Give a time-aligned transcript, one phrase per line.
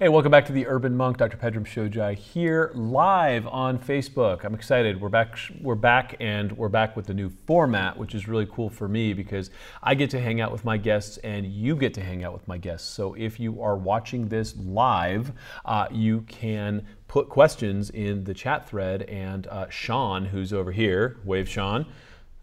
[0.00, 1.18] Hey, welcome back to the Urban Monk.
[1.18, 1.36] Dr.
[1.36, 4.42] Pedram Shojai here, live on Facebook.
[4.42, 5.00] I'm excited.
[5.00, 5.38] We're back.
[5.60, 9.12] We're back, and we're back with the new format, which is really cool for me
[9.12, 9.52] because
[9.84, 12.48] I get to hang out with my guests, and you get to hang out with
[12.48, 12.88] my guests.
[12.88, 15.30] So if you are watching this live,
[15.64, 21.18] uh, you can put questions in the chat thread, and uh, Sean, who's over here,
[21.24, 21.86] wave Sean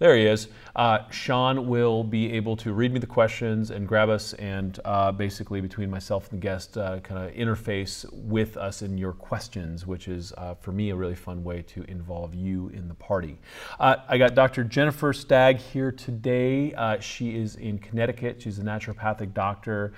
[0.01, 0.47] there he is.
[0.75, 5.11] Uh, Sean will be able to read me the questions and grab us, and uh,
[5.11, 9.85] basically between myself and the guest, uh, kind of interface with us in your questions,
[9.85, 13.37] which is uh, for me a really fun way to involve you in the party.
[13.79, 14.63] Uh, I got Dr.
[14.63, 16.73] Jennifer Stagg here today.
[16.73, 18.41] Uh, she is in Connecticut.
[18.41, 19.93] She's a naturopathic doctor.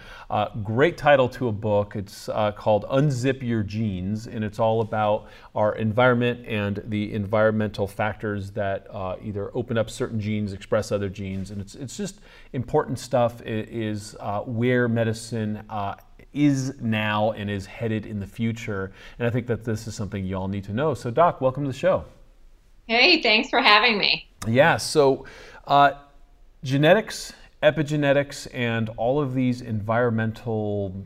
[0.63, 1.95] great title to a book.
[1.95, 2.25] It's
[2.57, 8.87] called Unzip Your Genes, and it's all about our environment and the environmental factors that
[9.23, 12.19] either open up certain genes, express other genes, and it's it's just
[12.53, 13.41] important stuff.
[13.45, 15.63] Is uh, where medicine.
[15.69, 15.95] Uh,
[16.33, 18.91] is now and is headed in the future.
[19.19, 20.95] And I think that this is something y'all need to know.
[20.95, 22.05] So, Doc, welcome to the show.
[22.87, 24.27] Hey, thanks for having me.
[24.47, 25.25] Yeah, so
[25.67, 25.91] uh,
[26.63, 31.05] genetics, epigenetics, and all of these environmental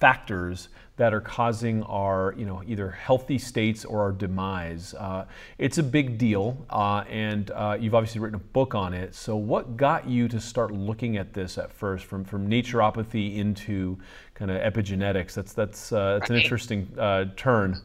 [0.00, 4.92] factors that are causing our, you know, either healthy states or our demise.
[4.92, 5.24] Uh,
[5.56, 9.14] it's a big deal, uh, and uh, you've obviously written a book on it.
[9.14, 13.98] So, what got you to start looking at this at first, from from naturopathy into
[14.34, 15.32] kind of epigenetics?
[15.32, 17.80] That's that's uh, that's an interesting uh, turn.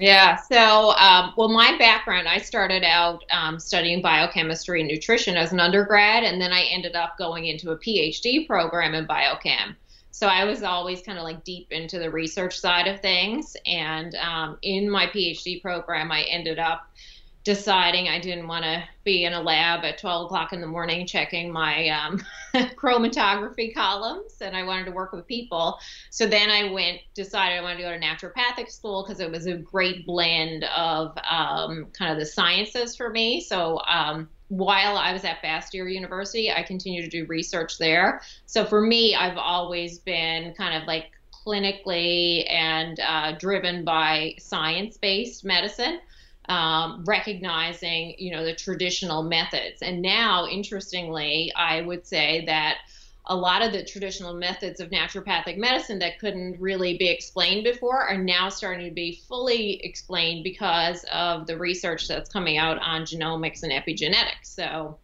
[0.00, 0.34] Yeah.
[0.34, 5.60] So, um, well, my background, I started out um, studying biochemistry and nutrition as an
[5.60, 9.76] undergrad, and then I ended up going into a PhD program in biochem.
[10.12, 13.56] So I was always kind of like deep into the research side of things.
[13.66, 16.86] And um, in my PhD program, I ended up
[17.44, 21.06] deciding I didn't want to be in a lab at 12 o'clock in the morning
[21.06, 22.24] checking my um,
[22.54, 25.78] chromatography columns, and I wanted to work with people.
[26.10, 29.46] So then I went, decided I wanted to go to naturopathic school because it was
[29.46, 33.40] a great blend of um, kind of the sciences for me.
[33.40, 38.20] So um, while I was at Bastyr University, I continued to do research there.
[38.44, 41.10] So for me, I've always been kind of like
[41.46, 46.00] clinically and uh, driven by science-based medicine,
[46.50, 49.80] um, recognizing you know the traditional methods.
[49.80, 52.76] And now, interestingly, I would say that
[53.26, 58.02] a lot of the traditional methods of naturopathic medicine that couldn't really be explained before
[58.02, 63.02] are now starting to be fully explained because of the research that's coming out on
[63.02, 64.46] genomics and epigenetics.
[64.46, 64.98] So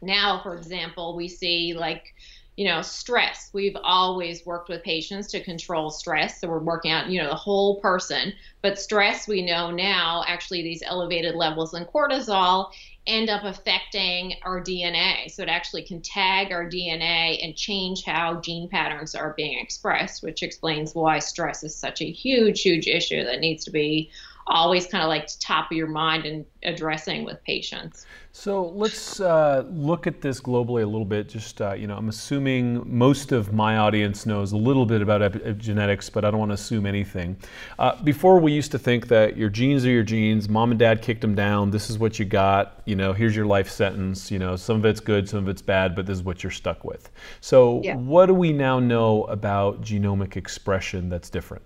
[0.00, 2.14] now, for example, we see like
[2.56, 3.50] you know, stress.
[3.52, 6.40] We've always worked with patients to control stress.
[6.40, 8.32] So we're working out, you know, the whole person.
[8.62, 12.70] But stress, we know now, actually, these elevated levels in cortisol
[13.06, 15.30] end up affecting our DNA.
[15.30, 20.22] So it actually can tag our DNA and change how gene patterns are being expressed,
[20.22, 24.10] which explains why stress is such a huge, huge issue that needs to be
[24.48, 28.06] always kind of like top of your mind and addressing with patients.
[28.32, 31.28] So let's uh, look at this globally a little bit.
[31.28, 35.22] Just uh, you know, I'm assuming most of my audience knows a little bit about
[35.22, 37.36] epigenetics, but I don't want to assume anything.
[37.78, 40.48] Uh, before we used to think that your genes are your genes.
[40.48, 41.70] Mom and dad kicked them down.
[41.70, 42.82] This is what you got.
[42.84, 44.30] You know, here's your life sentence.
[44.30, 46.50] You know, some of it's good, some of it's bad, but this is what you're
[46.50, 47.10] stuck with.
[47.40, 47.96] So yeah.
[47.96, 51.62] what do we now know about genomic expression that's different?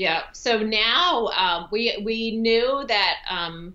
[0.00, 0.22] Yeah.
[0.32, 3.74] So now um, we we knew that um,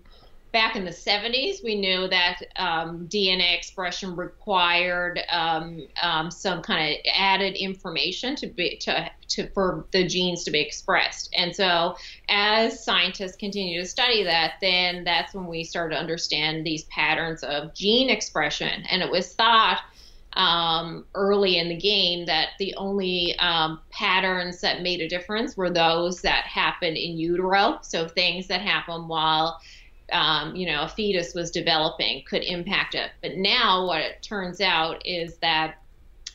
[0.50, 6.94] back in the 70s we knew that um, DNA expression required um, um, some kind
[6.94, 11.32] of added information to be to, to for the genes to be expressed.
[11.32, 11.94] And so
[12.28, 17.44] as scientists continue to study that, then that's when we started to understand these patterns
[17.44, 18.82] of gene expression.
[18.90, 19.78] And it was thought
[20.36, 25.70] um, early in the game that the only um, patterns that made a difference were
[25.70, 27.78] those that happened in utero.
[27.82, 29.60] So things that happen while
[30.12, 33.10] um, you know a fetus was developing could impact it.
[33.22, 35.78] But now what it turns out is that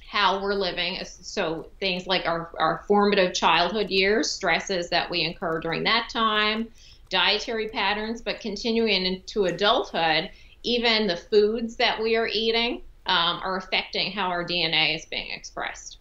[0.09, 5.61] how we're living, so things like our, our formative childhood years, stresses that we incur
[5.61, 6.67] during that time,
[7.09, 10.29] dietary patterns, but continuing into adulthood,
[10.63, 15.31] even the foods that we are eating um, are affecting how our DNA is being
[15.31, 15.97] expressed.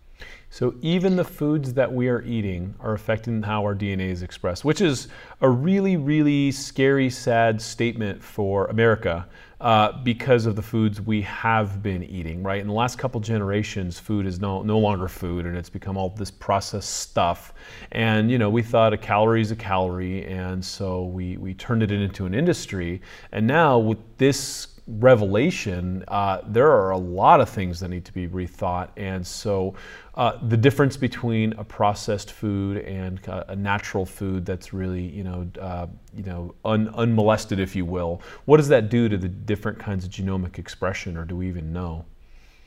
[0.53, 4.65] So even the foods that we are eating are affecting how our DNA is expressed,
[4.65, 5.07] which is
[5.41, 9.29] a really, really scary, sad statement for America
[9.61, 12.61] uh, because of the foods we have been eating, right?
[12.61, 16.09] In the last couple generations, food is no, no longer food and it's become all
[16.11, 17.55] this processed stuff.
[17.93, 21.85] And, you know, we thought a calorie is a calorie and so we, we turned
[21.85, 23.03] it into an industry.
[23.31, 28.13] And now with this revelation, uh, there are a lot of things that need to
[28.13, 28.89] be rethought.
[28.97, 29.75] And so,
[30.15, 35.49] uh, the difference between a processed food and a natural food that's really, you know,
[35.61, 39.79] uh, you know, un- unmolested, if you will, what does that do to the different
[39.79, 42.05] kinds of genomic expression, or do we even know?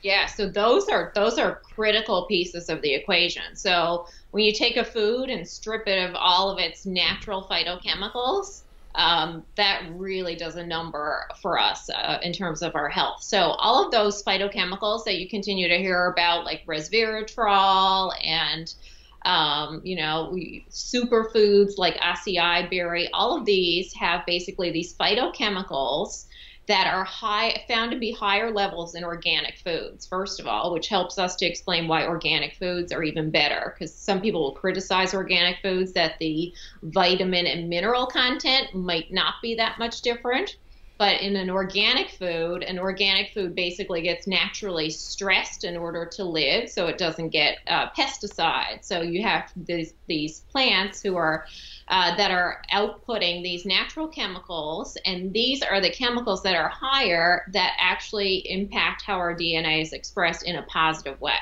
[0.04, 3.56] Yeah, so those are those are critical pieces of the equation.
[3.56, 8.63] So when you take a food and strip it of all of its natural phytochemicals,
[8.94, 13.22] um, that really does a number for us uh, in terms of our health.
[13.22, 18.72] So all of those phytochemicals that you continue to hear about, like resveratrol and
[19.24, 20.36] um, you know,
[20.70, 26.26] superfoods like acai berry, all of these have basically these phytochemicals
[26.66, 30.88] that are high found to be higher levels in organic foods first of all which
[30.88, 35.14] helps us to explain why organic foods are even better because some people will criticize
[35.14, 36.52] organic foods that the
[36.82, 40.56] vitamin and mineral content might not be that much different
[40.98, 46.24] but in an organic food an organic food basically gets naturally stressed in order to
[46.24, 51.46] live so it doesn't get uh, pesticides so you have these, these plants who are
[51.88, 57.42] uh, that are outputting these natural chemicals, and these are the chemicals that are higher
[57.52, 61.36] that actually impact how our DNA is expressed in a positive way.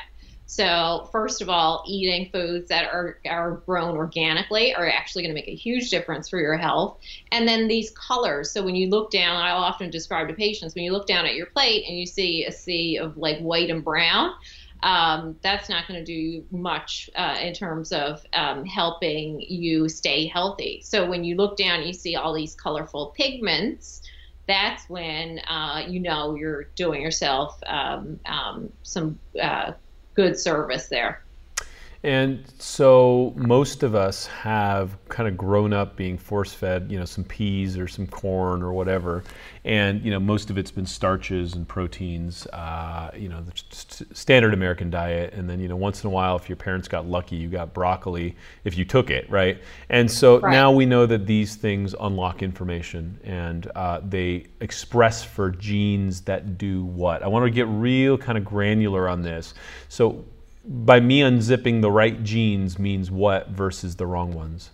[0.54, 5.34] So, first of all, eating foods that are, are grown organically are actually going to
[5.34, 6.98] make a huge difference for your health.
[7.30, 8.50] And then these colors.
[8.50, 11.36] So, when you look down, I'll often describe to patients when you look down at
[11.36, 14.34] your plate and you see a sea of like white and brown,
[14.82, 20.26] um, that's not going to do much uh, in terms of um, helping you stay
[20.26, 20.82] healthy.
[20.84, 24.02] So when you look down, you see all these colorful pigments.
[24.46, 29.72] That's when uh, you know you're doing yourself um, um some uh,
[30.14, 31.22] good service there.
[32.04, 37.04] And so most of us have kind of grown up being force fed, you know,
[37.04, 39.22] some peas or some corn or whatever.
[39.64, 44.16] And, you know, most of it's been starches and proteins, uh, you know, the st-
[44.16, 45.32] standard American diet.
[45.32, 47.72] And then, you know, once in a while, if your parents got lucky, you got
[47.72, 48.34] broccoli
[48.64, 49.62] if you took it, right?
[49.88, 50.50] And so right.
[50.50, 56.58] now we know that these things unlock information and uh, they express for genes that
[56.58, 57.22] do what.
[57.22, 59.54] I want to get real kind of granular on this.
[59.88, 60.24] So,
[60.64, 64.70] by me unzipping the right genes means what versus the wrong ones?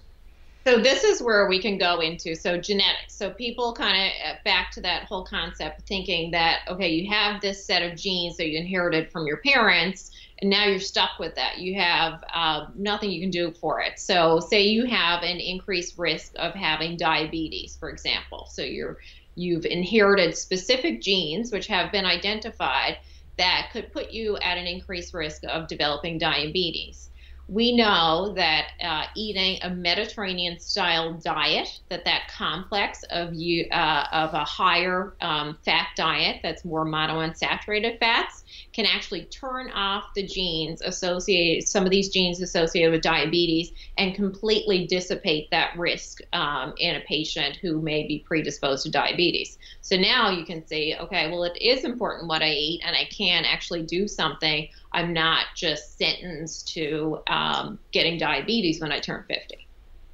[0.66, 3.14] So this is where we can go into so genetics.
[3.14, 7.40] So people kind of uh, back to that whole concept thinking that okay, you have
[7.40, 10.10] this set of genes that you inherited from your parents,
[10.42, 11.56] and now you're stuck with that.
[11.56, 13.98] You have uh, nothing you can do for it.
[13.98, 18.46] So say you have an increased risk of having diabetes, for example.
[18.50, 18.98] So you're
[19.36, 22.98] you've inherited specific genes which have been identified
[23.38, 27.10] that could put you at an increased risk of developing diabetes.
[27.48, 34.04] We know that uh, eating a Mediterranean style diet, that that complex of you uh,
[34.12, 38.44] of a higher um, fat diet that's more monounsaturated fats
[38.78, 44.14] can actually turn off the genes associated, some of these genes associated with diabetes, and
[44.14, 49.58] completely dissipate that risk um, in a patient who may be predisposed to diabetes.
[49.80, 53.06] So now you can say, okay, well, it is important what I eat, and I
[53.06, 59.24] can actually do something I'm not just sentenced to um, getting diabetes when I turn
[59.26, 59.66] 50.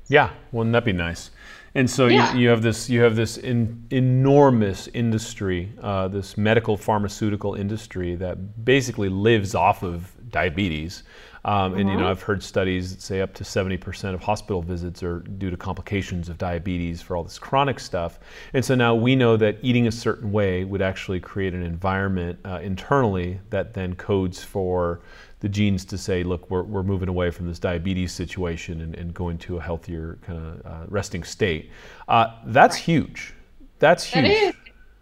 [0.08, 1.30] Yeah, wouldn't that be nice?
[1.74, 2.32] And so yeah.
[2.32, 8.14] you, you, have this you have this in, enormous industry, uh, this medical pharmaceutical industry
[8.16, 11.02] that basically lives off of diabetes.
[11.46, 12.10] Um, and you know, uh-huh.
[12.12, 16.30] I've heard studies that say up to 70% of hospital visits are due to complications
[16.30, 18.18] of diabetes for all this chronic stuff.
[18.54, 22.38] And so now we know that eating a certain way would actually create an environment
[22.46, 25.02] uh, internally that then codes for
[25.44, 29.12] the genes to say, look, we're, we're moving away from this diabetes situation and, and
[29.12, 31.70] going to a healthier kind of uh, resting state.
[32.08, 33.34] Uh, that's huge.
[33.78, 34.24] That's huge.
[34.24, 34.54] That is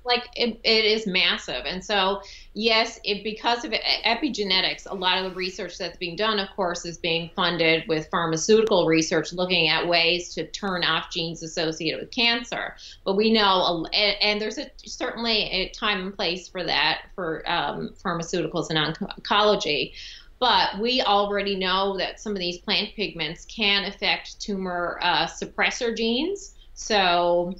[0.04, 1.62] like it, it is massive.
[1.64, 2.22] And so
[2.54, 3.72] yes it because of
[4.04, 8.08] epigenetics a lot of the research that's being done of course is being funded with
[8.10, 12.74] pharmaceutical research looking at ways to turn off genes associated with cancer.
[13.04, 17.48] But we know and, and there's a certainly a time and place for that for
[17.48, 19.92] um, pharmaceuticals and oncology
[20.42, 25.96] but we already know that some of these plant pigments can affect tumor uh, suppressor
[25.96, 27.54] genes so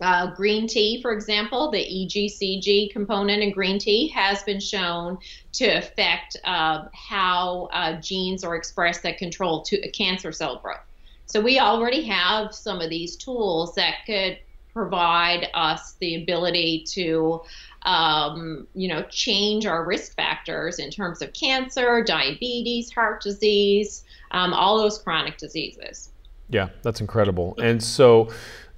[0.00, 5.18] uh, green tea, for example, the EGCG component in green tea has been shown
[5.52, 10.80] to affect uh, how uh, genes are expressed that control to, cancer cell growth.
[11.26, 14.38] So we already have some of these tools that could
[14.72, 17.42] provide us the ability to,
[17.84, 24.52] um, you know, change our risk factors in terms of cancer, diabetes, heart disease, um,
[24.52, 26.10] all those chronic diseases.
[26.48, 27.54] Yeah, that's incredible.
[27.58, 28.30] And so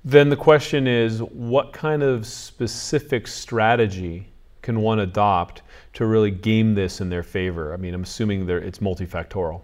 [0.06, 4.32] Then the question is, what kind of specific strategy
[4.62, 5.62] can one adopt
[5.94, 7.74] to really game this in their favor?
[7.74, 9.62] I mean, I'm assuming it's multifactorial.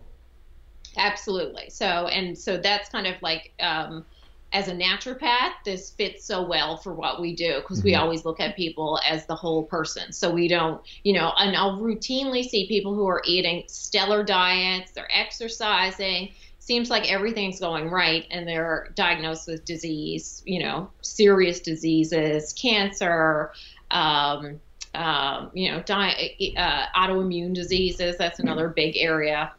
[0.97, 1.71] Absolutely.
[1.71, 4.05] So, and so that's kind of like, um,
[4.53, 7.89] as a naturopath, this fits so well for what we do because mm-hmm.
[7.89, 10.13] we always look at people as the whole person.
[10.13, 14.93] So we don't, you know, and I'll routinely see people who are eating stellar diets,
[14.93, 21.61] they're exercising, seems like everything's going right, and they're diagnosed with disease, you know, serious
[21.61, 23.53] diseases, cancer,
[23.91, 24.61] um,
[24.95, 28.17] um, you know, di- uh, autoimmune diseases.
[28.19, 29.53] That's another big area.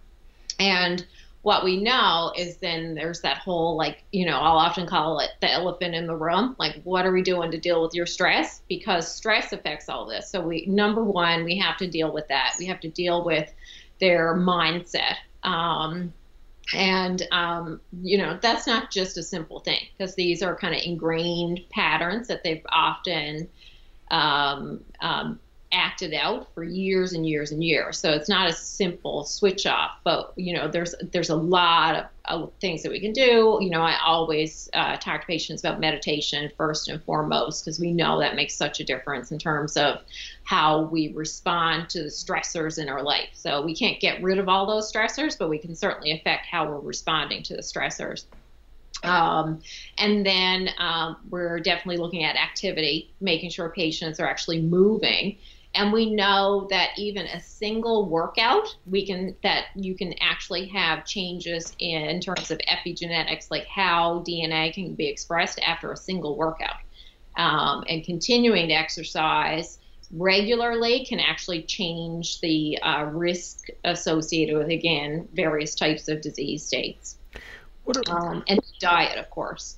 [0.59, 1.05] And
[1.43, 5.29] what we know is then there's that whole like you know i'll often call it
[5.41, 6.55] the elephant in the room.
[6.57, 8.62] Like what are we doing to deal with your stress?
[8.67, 10.29] Because stress affects all this.
[10.29, 12.55] So we number one we have to deal with that.
[12.57, 13.53] We have to deal with
[14.00, 15.15] their mindset.
[15.43, 16.13] Um,
[16.73, 20.81] and um, you know that's not just a simple thing because these are kind of
[20.81, 23.50] ingrained patterns that they've often
[24.12, 25.39] um, um,
[25.73, 27.99] acted out for years and years and years.
[27.99, 32.53] So it's not a simple switch off, but you know, there's there's a lot of,
[32.61, 33.57] things that we can do.
[33.59, 37.91] You know, I always uh, talk to patients about meditation first and foremost because we
[37.91, 39.99] know that makes such a difference in terms of
[40.45, 43.27] how we respond to the stressors in our life.
[43.33, 46.69] So we can't get rid of all those stressors, but we can certainly affect how
[46.69, 48.23] we're responding to the stressors.
[49.03, 49.61] Um,
[49.97, 55.37] and then um, we're definitely looking at activity, making sure patients are actually moving
[55.75, 61.05] and we know that even a single workout we can that you can actually have
[61.05, 66.75] changes in terms of epigenetics like how dna can be expressed after a single workout.
[67.35, 69.79] Um, and continuing to exercise
[70.11, 77.17] regularly can actually change the uh, risk associated with again various types of disease states.
[77.87, 79.77] Are, um, and diet of course.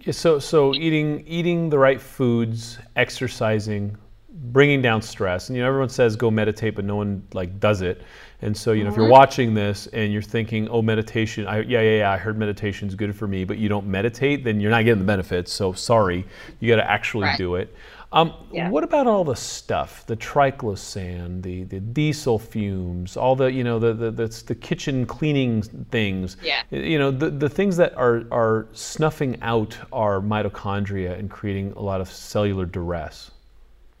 [0.00, 3.98] Yeah, so so eating eating the right foods exercising
[4.44, 5.48] bringing down stress.
[5.48, 8.02] And you know, everyone says go meditate, but no one like does it.
[8.40, 11.80] And so, you know, if you're watching this and you're thinking, oh, meditation, I, yeah,
[11.80, 14.70] yeah, yeah, I heard meditation is good for me, but you don't meditate, then you're
[14.70, 15.52] not getting the benefits.
[15.52, 16.24] So sorry,
[16.60, 17.38] you got to actually right.
[17.38, 17.74] do it.
[18.12, 18.70] Um, yeah.
[18.70, 23.78] What about all the stuff, the triclosan, the, the diesel fumes, all the, you know,
[23.78, 26.62] the, the, the, the kitchen cleaning things, yeah.
[26.70, 31.82] you know, the, the things that are, are snuffing out our mitochondria and creating a
[31.82, 33.32] lot of cellular duress?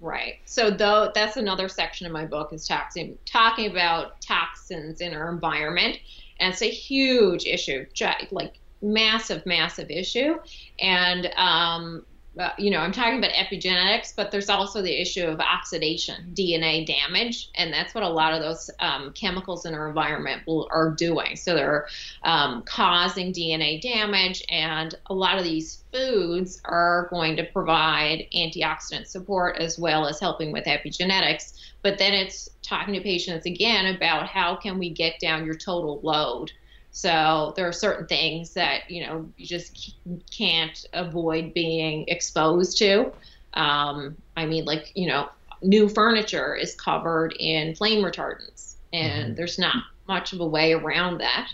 [0.00, 0.36] Right.
[0.44, 5.30] So though that's another section of my book is talking talking about toxins in our
[5.30, 5.98] environment,
[6.38, 7.84] and it's a huge issue,
[8.30, 10.36] like massive, massive issue.
[10.80, 12.06] And um,
[12.38, 16.86] uh, you know, I'm talking about epigenetics, but there's also the issue of oxidation, DNA
[16.86, 20.90] damage, and that's what a lot of those um, chemicals in our environment will, are
[20.90, 21.34] doing.
[21.34, 21.88] So they're
[22.22, 29.06] um, causing DNA damage, and a lot of these foods are going to provide antioxidant
[29.06, 31.54] support as well as helping with epigenetics.
[31.82, 36.00] But then it's talking to patients again about how can we get down your total
[36.02, 36.52] load
[36.90, 39.94] so there are certain things that you know you just
[40.30, 43.12] can't avoid being exposed to.
[43.54, 45.28] Um, I mean, like you know,
[45.62, 49.34] new furniture is covered in flame retardants, and mm-hmm.
[49.34, 49.76] there's not
[50.06, 51.50] much of a way around that.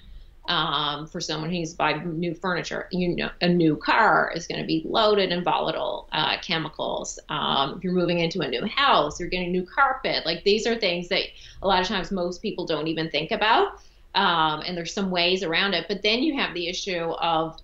[0.46, 4.66] Um, for someone who's buying new furniture, you know, a new car is going to
[4.66, 7.18] be loaded in volatile uh, chemicals.
[7.30, 10.26] Um, if you're moving into a new house, you're getting new carpet.
[10.26, 11.22] Like these are things that
[11.62, 13.80] a lot of times most people don't even think about
[14.14, 15.86] um, and there's some ways around it.
[15.88, 17.58] But then you have the issue of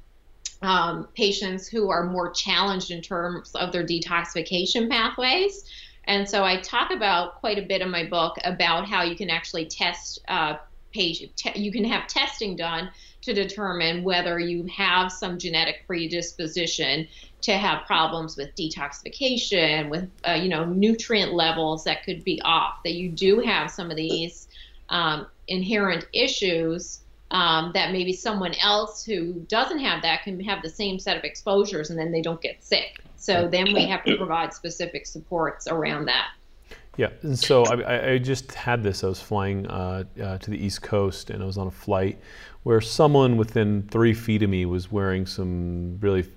[0.63, 5.65] um, patients who are more challenged in terms of their detoxification pathways.
[6.05, 9.31] And so I talk about quite a bit in my book about how you can
[9.31, 10.57] actually test uh,
[10.93, 12.91] patient, te- you can have testing done
[13.23, 17.07] to determine whether you have some genetic predisposition
[17.43, 22.83] to have problems with detoxification, with uh, you know nutrient levels that could be off.
[22.85, 24.49] That you do have some of these
[24.89, 30.69] um, inherent issues um, that maybe someone else who doesn't have that can have the
[30.69, 33.03] same set of exposures and then they don't get sick.
[33.17, 36.29] So then we have to provide specific supports around that.
[36.97, 39.05] Yeah, and so I, I just had this.
[39.05, 42.19] I was flying uh, uh, to the East Coast and I was on a flight
[42.63, 46.31] where someone within three feet of me was wearing some really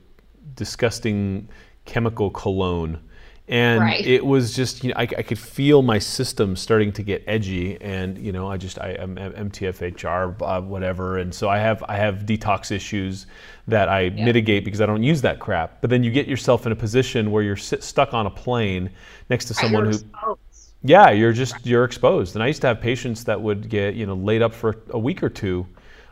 [0.55, 1.50] disgusting
[1.86, 3.00] chemical cologne
[3.47, 4.05] and right.
[4.05, 7.79] it was just you know I, I, could feel my system starting to get edgy
[7.81, 11.97] and you know i just i am MTHFR uh, whatever and so i have i
[11.97, 13.25] have detox issues
[13.67, 14.23] that i yeah.
[14.23, 17.31] mitigate because i don't use that crap but then you get yourself in a position
[17.31, 18.89] where you're sit, stuck on a plane
[19.29, 20.71] next to someone who exposed.
[20.83, 24.05] yeah you're just you're exposed and i used to have patients that would get you
[24.05, 25.67] know laid up for a week or two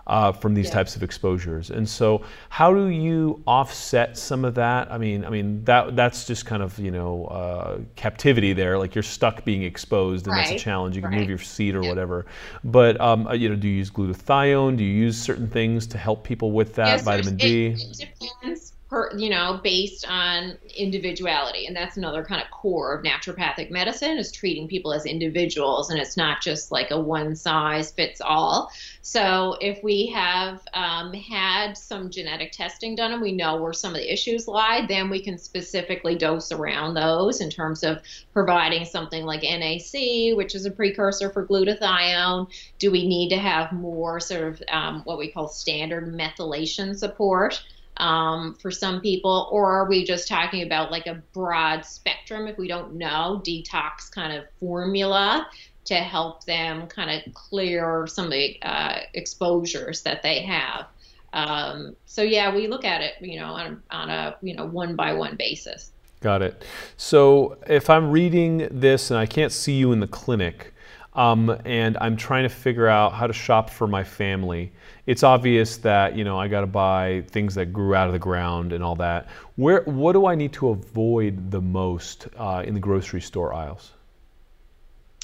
[0.08, 0.74] uh, from these yeah.
[0.74, 1.70] types of exposures.
[1.70, 4.91] And so, how do you offset some of that?
[4.91, 8.77] I mean, I mean that that's just kind of you know uh, captivity there.
[8.77, 10.48] Like you're stuck being exposed, and right.
[10.48, 10.96] that's a challenge.
[10.96, 11.20] You can right.
[11.20, 11.89] move your seat or yeah.
[11.89, 12.25] whatever.
[12.63, 14.77] But um, uh, you know, do you use glutathione?
[14.77, 16.88] Do you use certain things to help people with that?
[16.88, 17.67] Yes, vitamin D.
[17.67, 21.65] It, it depends per, you know, based on individuality.
[21.65, 25.89] And that's another kind of core of naturopathic medicine is treating people as individuals.
[25.89, 28.69] And it's not just like a one size fits all.
[29.01, 33.91] So if we have um, had some genetic testing done and we know where some
[33.91, 38.00] of the issues lie, then we can specifically dose around those in terms of
[38.33, 42.51] providing something like NAC, which is a precursor for glutathione.
[42.77, 47.63] Do we need to have more sort of um, what we call standard methylation support?
[47.98, 52.57] Um, for some people, or are we just talking about like a broad spectrum if
[52.57, 55.48] we don't know detox kind of formula
[55.86, 60.88] to help them kind of clear some of the uh, exposures that they have?
[61.33, 64.95] Um, so yeah, we look at it, you know, on, on a you know one
[64.95, 65.91] by one basis.
[66.21, 66.63] Got it.
[66.98, 70.71] So if I'm reading this and I can't see you in the clinic,
[71.13, 74.71] um, and I'm trying to figure out how to shop for my family.
[75.05, 78.19] It's obvious that you know I got to buy things that grew out of the
[78.19, 79.27] ground and all that.
[79.55, 83.91] Where what do I need to avoid the most uh, in the grocery store aisles?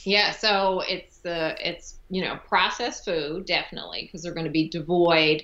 [0.04, 4.70] Yeah, so it's the it's you know processed food definitely because they're going to be
[4.70, 5.44] devoid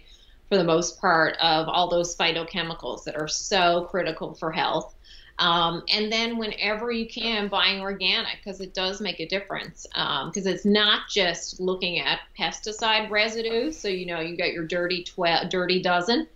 [0.49, 4.93] for the most part of all those phytochemicals that are so critical for health.
[5.39, 9.87] Um, and then whenever you can, buying organic because it does make a difference.
[9.87, 13.71] Because um, it's not just looking at pesticide residue.
[13.71, 16.27] So you know you got your dirty twelve, dirty dozen.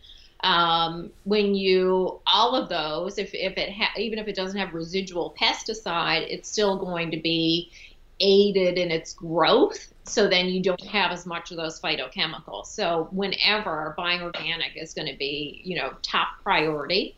[0.44, 4.74] Um, when you all of those, if if it ha- even if it doesn't have
[4.74, 7.72] residual pesticide, it's still going to be
[8.20, 9.94] aided in its growth.
[10.06, 12.68] So then you don't have as much of those phytochemicals.
[12.68, 17.16] So whenever buying organic is going to be you know top priority.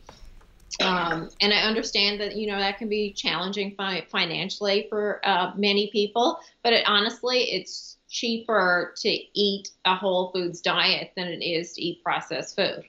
[0.80, 5.52] Um, and I understand that you know that can be challenging fi- financially for uh,
[5.56, 11.42] many people, but it, honestly, it's cheaper to eat a whole foods diet than it
[11.44, 12.84] is to eat processed food.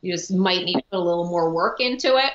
[0.00, 2.32] You just might need to put a little more work into it,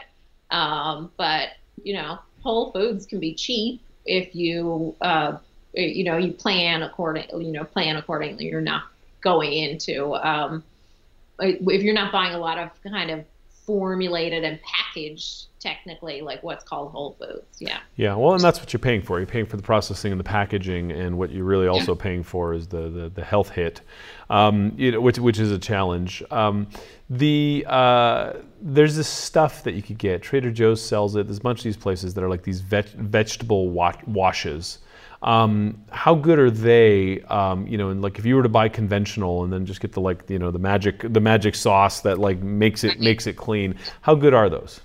[0.52, 1.50] um, but
[1.84, 5.38] you know, whole foods can be cheap if you uh,
[5.74, 8.46] you know you plan according you know plan accordingly.
[8.46, 8.84] You're not
[9.22, 10.64] going into um,
[11.40, 13.26] if you're not buying a lot of kind of
[13.66, 17.46] formulated and packaged technically like what's called whole foods.
[17.60, 17.80] Yeah.
[17.96, 19.18] Yeah well and that's what you're paying for.
[19.20, 22.02] You're paying for the processing and the packaging and what you're really also yeah.
[22.02, 23.82] paying for is the the, the health hit
[24.30, 26.24] um, you know, which, which is a challenge.
[26.32, 26.68] Um,
[27.10, 30.22] the uh, there's this stuff that you could get.
[30.22, 31.28] Trader joe's sells it.
[31.28, 34.80] There's a bunch of these places that are like these veg- vegetable wa- washes
[35.22, 37.22] um, how good are they?
[37.22, 39.94] Um, you know, and like if you were to buy conventional and then just get
[39.94, 43.34] the like you know the magic the magic sauce that like makes it makes it
[43.34, 43.76] clean.
[44.02, 44.82] How good are those?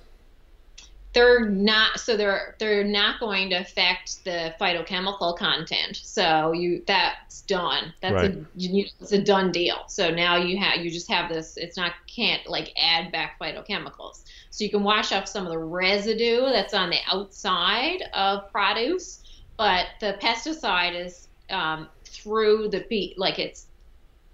[1.12, 5.96] They're not so they're they're not going to affect the phytochemical content.
[5.96, 7.92] So you that's done.
[8.00, 8.30] That's right.
[8.30, 9.84] a you, it's a done deal.
[9.88, 11.56] So now you have you just have this.
[11.56, 14.22] It's not can't like add back phytochemicals.
[14.50, 19.19] So you can wash off some of the residue that's on the outside of produce
[19.60, 23.66] but the pesticide is um, through the feed, like it's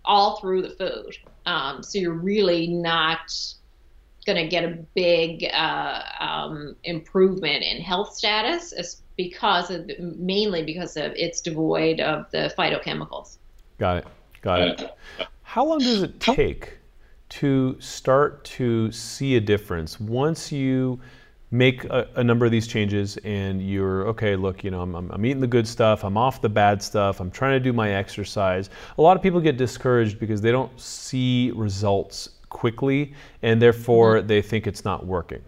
[0.05, 1.19] all through the food.
[1.47, 3.35] Um, so you're really not
[4.25, 10.97] going to get a big uh, um, improvement in health status because of mainly because
[10.97, 13.39] of it's devoid of the phytochemicals.
[13.79, 14.07] Got it.
[14.43, 14.91] Got it.
[15.43, 16.79] How long does it take
[17.31, 21.01] to start to see a difference once you
[21.51, 25.25] make a, a, number of these changes and you're okay look you know I'm, I'm,
[25.25, 28.69] eating the good stuff i'm off the bad stuff i'm trying to do my exercise.
[28.99, 34.27] A lot of people get discouraged because they don't see results quickly and therefore mm-hmm.
[34.27, 35.43] they think it's not working.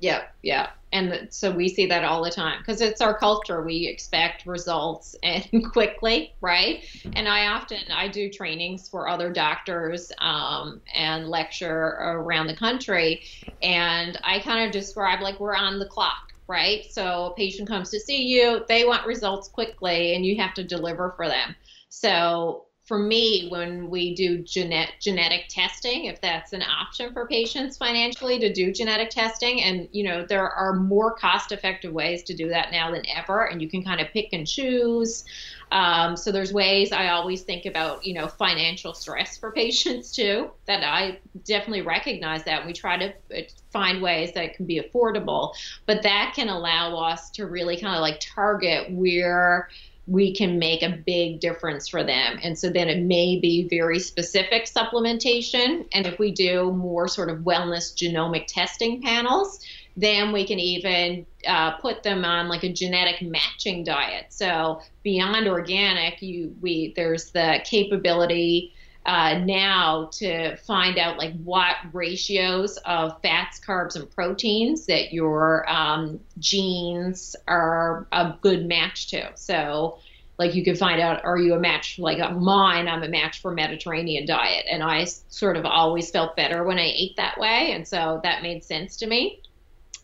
[0.00, 3.62] Yeah yeah and so we see that all the time because it's our culture.
[3.62, 6.84] We expect results and quickly right?
[7.14, 13.22] And i often i do trainings for other doctors um, and lecture around the country.
[13.62, 16.16] And i kind of describe like we're on the clock
[16.48, 16.86] right?
[16.90, 20.64] So a patient comes to see you they want results quickly and you have to
[20.64, 21.54] deliver for them.
[21.90, 27.76] So for me, when we do genet- genetic testing, if that's an option for patients
[27.76, 32.48] financially to do genetic testing, and you know there are more cost-effective ways to do
[32.48, 35.26] that now than ever, and you can kind of pick and choose.
[35.70, 40.50] Um, so there's ways I always think about, you know, financial stress for patients too.
[40.66, 42.64] That I definitely recognize that.
[42.64, 45.52] We try to uh, find ways that can be affordable,
[45.84, 49.68] but that can allow us to really kind of like target where
[50.08, 52.38] we can make a big difference for them.
[52.42, 55.86] And so then it may be very specific supplementation.
[55.92, 59.60] And if we do more sort of wellness genomic testing panels,
[59.98, 64.26] then we can even uh, put them on like a genetic matching diet.
[64.30, 68.72] So beyond organic, you we there's the capability
[69.08, 75.64] uh, now to find out like what ratios of fats, carbs, and proteins that your
[75.66, 79.30] um, genes are a good match to.
[79.34, 79.98] So,
[80.38, 82.86] like you could find out, are you a match like mine?
[82.86, 86.92] I'm a match for Mediterranean diet, and I sort of always felt better when I
[86.94, 89.40] ate that way, and so that made sense to me.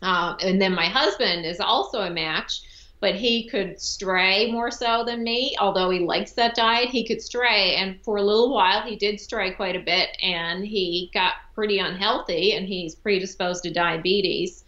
[0.01, 2.61] Um, and then my husband is also a match
[2.99, 5.55] but he could stray more so than me.
[5.59, 7.75] Although he likes that diet, he could stray.
[7.75, 11.79] And for a little while, he did stray quite a bit and he got pretty
[11.79, 14.63] unhealthy and he's predisposed to diabetes.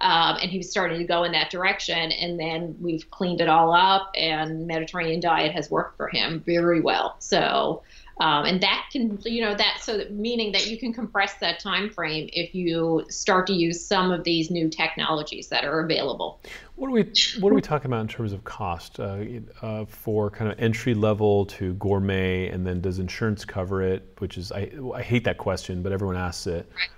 [0.00, 2.10] Um, and he was starting to go in that direction.
[2.10, 6.80] And then we've cleaned it all up, and Mediterranean diet has worked for him very
[6.80, 7.14] well.
[7.20, 7.82] So
[8.20, 11.60] um, and that can, you know, that so that meaning that you can compress that
[11.60, 16.40] time frame if you start to use some of these new technologies that are available.
[16.76, 19.24] What are we What are we talking about in terms of cost uh,
[19.60, 24.16] uh, for kind of entry level to gourmet, and then does insurance cover it?
[24.18, 26.70] Which is I I hate that question, but everyone asks it.
[26.74, 26.88] Right.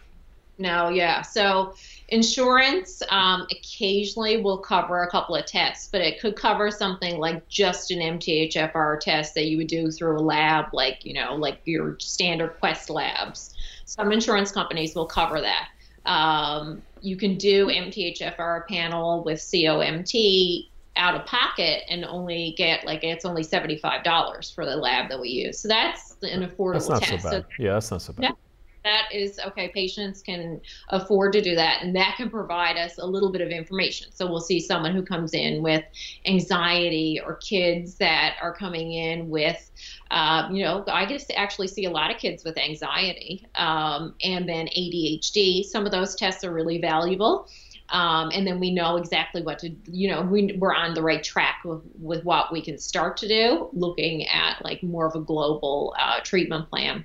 [0.59, 1.23] No, yeah.
[1.23, 1.75] So
[2.09, 7.49] insurance um, occasionally will cover a couple of tests, but it could cover something like
[7.49, 11.59] just an MTHFR test that you would do through a lab, like you know, like
[11.65, 13.55] your standard Quest labs.
[13.85, 15.69] Some insurance companies will cover that.
[16.07, 23.03] Um, you can do MTHFR panel with COMT out of pocket and only get like
[23.03, 25.59] it's only seventy five dollars for the lab that we use.
[25.59, 27.23] So that's an affordable that's not test.
[27.25, 27.43] So bad.
[27.43, 28.23] So, yeah, that's not so bad.
[28.23, 28.31] Yeah
[28.85, 33.07] that is okay patients can afford to do that and that can provide us a
[33.07, 34.09] little bit of information.
[34.13, 35.85] So we'll see someone who comes in with
[36.27, 39.71] anxiety or kids that are coming in with
[40.11, 44.49] uh, you know i just actually see a lot of kids with anxiety um, and
[44.49, 47.49] then adhd some of those tests are really valuable
[47.91, 51.23] um, and then we know exactly what to you know we, we're on the right
[51.23, 55.21] track with, with what we can start to do looking at like more of a
[55.21, 57.05] global uh, treatment plan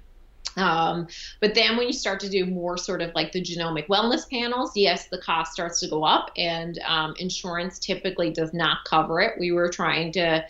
[0.57, 1.07] um,
[1.39, 4.71] but then when you start to do more sort of like the genomic wellness panels,
[4.75, 9.39] yes, the cost starts to go up, and um, insurance typically does not cover it.
[9.39, 10.45] We were trying to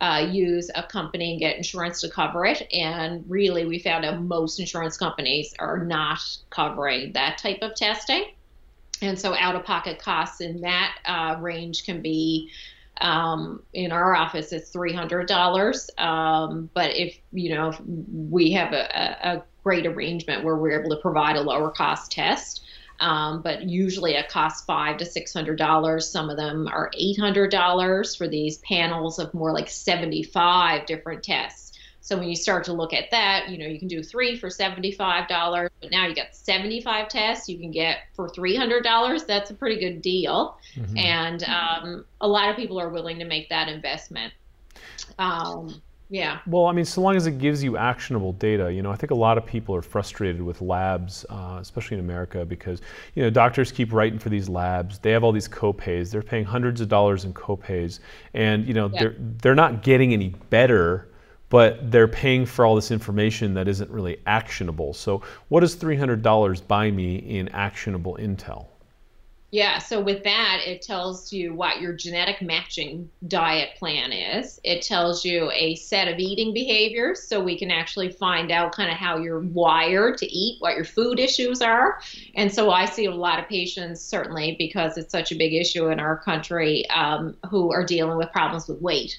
[0.00, 4.20] uh, use a company and get insurance to cover it, and really we found out
[4.20, 8.24] most insurance companies are not covering that type of testing.
[9.00, 12.50] And so out of pocket costs in that uh, range can be
[13.00, 15.90] um, in our office, it's three hundred dollars.
[15.98, 20.88] Um, but if you know, if we have a, a, great arrangement where we're able
[20.88, 22.62] to provide a lower cost test.
[23.00, 26.10] Um, but usually it costs five to six hundred dollars.
[26.10, 31.22] Some of them are eight hundred dollars for these panels of more like seventy-five different
[31.22, 31.67] tests.
[32.08, 34.48] So when you start to look at that, you know, you can do three for
[34.48, 35.28] $75,
[35.82, 39.26] but now you got 75 tests you can get for $300.
[39.26, 40.56] That's a pretty good deal.
[40.74, 40.96] Mm-hmm.
[40.96, 44.32] And um, a lot of people are willing to make that investment.
[45.18, 46.38] Um, yeah.
[46.46, 49.10] Well, I mean, so long as it gives you actionable data, you know, I think
[49.10, 52.80] a lot of people are frustrated with labs, uh, especially in America, because
[53.16, 54.98] you know doctors keep writing for these labs.
[54.98, 56.10] They have all these copays.
[56.10, 58.00] They're paying hundreds of dollars in copays,
[58.32, 59.00] and you know yeah.
[59.00, 61.08] they're they're not getting any better
[61.48, 64.92] but they're paying for all this information that isn't really actionable.
[64.92, 68.66] So, what does $300 buy me in actionable intel?
[69.50, 74.60] Yeah, so with that, it tells you what your genetic matching diet plan is.
[74.62, 78.90] It tells you a set of eating behaviors so we can actually find out kind
[78.90, 81.98] of how you're wired to eat, what your food issues are.
[82.34, 85.88] And so I see a lot of patients, certainly because it's such a big issue
[85.88, 89.18] in our country, um, who are dealing with problems with weight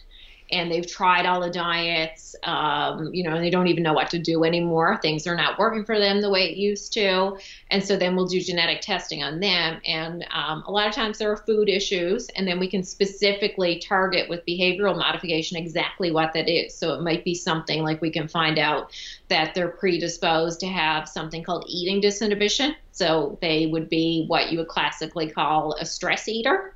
[0.51, 4.09] and they've tried all the diets, um, you know, and they don't even know what
[4.09, 4.97] to do anymore.
[5.01, 7.37] Things are not working for them the way it used to.
[7.69, 9.79] And so then we'll do genetic testing on them.
[9.85, 13.79] And um, a lot of times there are food issues, and then we can specifically
[13.79, 16.75] target with behavioral modification exactly what that is.
[16.75, 18.91] So it might be something like we can find out
[19.27, 22.75] that they're predisposed to have something called eating disinhibition.
[22.91, 26.75] So they would be what you would classically call a stress eater.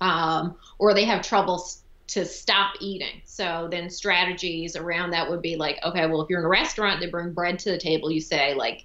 [0.00, 1.64] Um, or they have trouble
[2.08, 3.20] to stop eating.
[3.24, 7.00] So then strategies around that would be like, okay, well, if you're in a restaurant,
[7.00, 8.84] they bring bread to the table, you say like,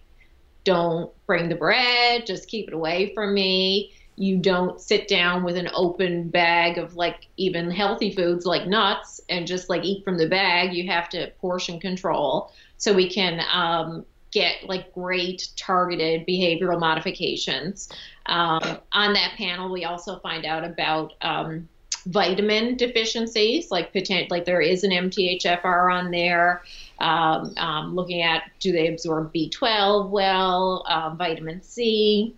[0.64, 3.94] don't bring the bread, just keep it away from me.
[4.16, 9.20] You don't sit down with an open bag of like even healthy foods like nuts
[9.30, 10.74] and just like eat from the bag.
[10.74, 17.90] You have to portion control so we can um, get like great targeted behavioral modifications.
[18.26, 21.68] Um, on that panel, we also find out about um,
[22.06, 26.64] vitamin deficiencies, like potent, like there is an MTHFR on there.
[27.00, 32.36] Um, um, looking at do they absorb B12 well, uh, vitamin C.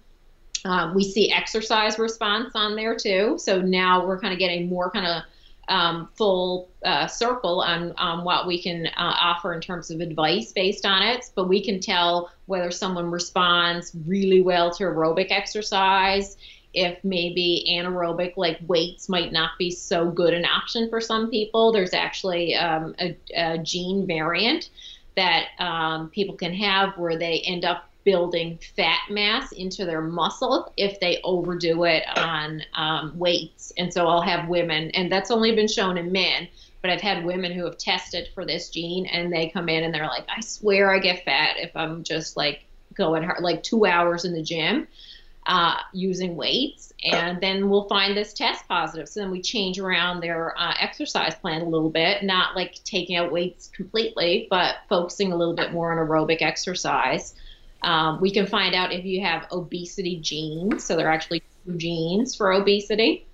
[0.63, 3.35] Um, we see exercise response on there too.
[3.37, 5.23] So now we're kind of getting more kind of
[5.67, 10.51] um, full uh, circle on, on what we can uh, offer in terms of advice
[10.51, 11.29] based on it.
[11.35, 16.37] But we can tell whether someone responds really well to aerobic exercise,
[16.75, 21.71] if maybe anaerobic like weights might not be so good an option for some people.
[21.71, 24.69] There's actually um, a, a, gene variant
[25.15, 30.71] that um, people can have where they end up building fat mass into their muscle
[30.77, 33.73] if they overdo it on um, weights.
[33.77, 36.47] And so I'll have women, and that's only been shown in men,
[36.81, 39.93] but I've had women who have tested for this gene and they come in and
[39.93, 43.85] they're like, I swear I get fat if I'm just like going hard, like two
[43.85, 44.87] hours in the gym.
[45.47, 49.07] Uh, using weights, and then we'll find this test positive.
[49.07, 53.15] So then we change around their uh, exercise plan a little bit, not like taking
[53.15, 57.35] out weights completely, but focusing a little bit more on aerobic exercise.
[57.83, 60.83] Um, we can find out if you have obesity genes.
[60.83, 63.27] So there are actually two genes for obesity.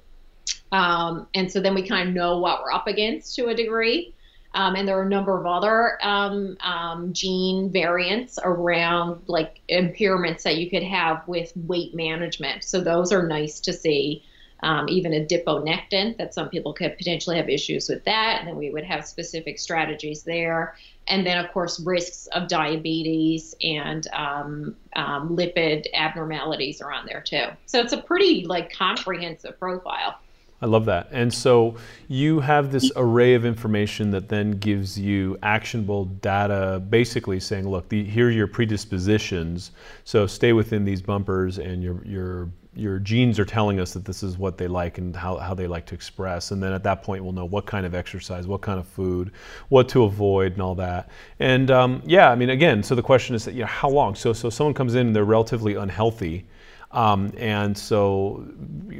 [0.73, 4.13] Um, and so then we kind of know what we're up against to a degree.
[4.53, 10.43] Um, and there are a number of other um, um, gene variants around like impairments
[10.43, 12.63] that you could have with weight management.
[12.63, 14.23] So those are nice to see.
[14.63, 18.69] Um, even adiponectin, that some people could potentially have issues with that, and then we
[18.69, 20.75] would have specific strategies there
[21.07, 27.21] and then of course risks of diabetes and um, um, lipid abnormalities are on there
[27.21, 27.45] too.
[27.65, 30.19] So it's a pretty like comprehensive profile.
[30.61, 31.07] I love that.
[31.11, 31.75] And so
[32.07, 37.89] you have this array of information that then gives you actionable data, basically saying, look,
[37.89, 39.71] the, here are your predispositions.
[40.03, 44.23] So stay within these bumpers, and your your your genes are telling us that this
[44.23, 46.51] is what they like and how, how they like to express.
[46.51, 49.31] And then at that point, we'll know what kind of exercise, what kind of food,
[49.67, 51.09] what to avoid, and all that.
[51.39, 54.15] And um, yeah, I mean, again, so the question is, that, you know, how long?
[54.15, 56.45] So, so someone comes in and they're relatively unhealthy.
[56.93, 58.45] Um, and so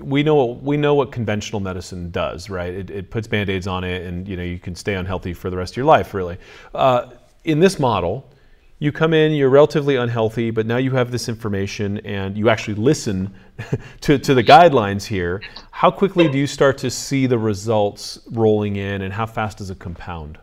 [0.02, 2.74] we know what, we know what conventional medicine does, right?
[2.74, 5.58] It, it, puts band-aids on it, and you know you can stay unhealthy for the
[5.58, 6.38] rest of your life, really.
[6.74, 7.10] Uh,
[7.44, 8.30] in this model,
[8.82, 12.74] you come in, you're relatively unhealthy, but now you have this information and you actually
[12.74, 13.32] listen
[14.02, 15.42] to, to the guidelines here.
[15.70, 19.70] How quickly do you start to see the results rolling in and how fast does
[19.70, 20.40] it compound?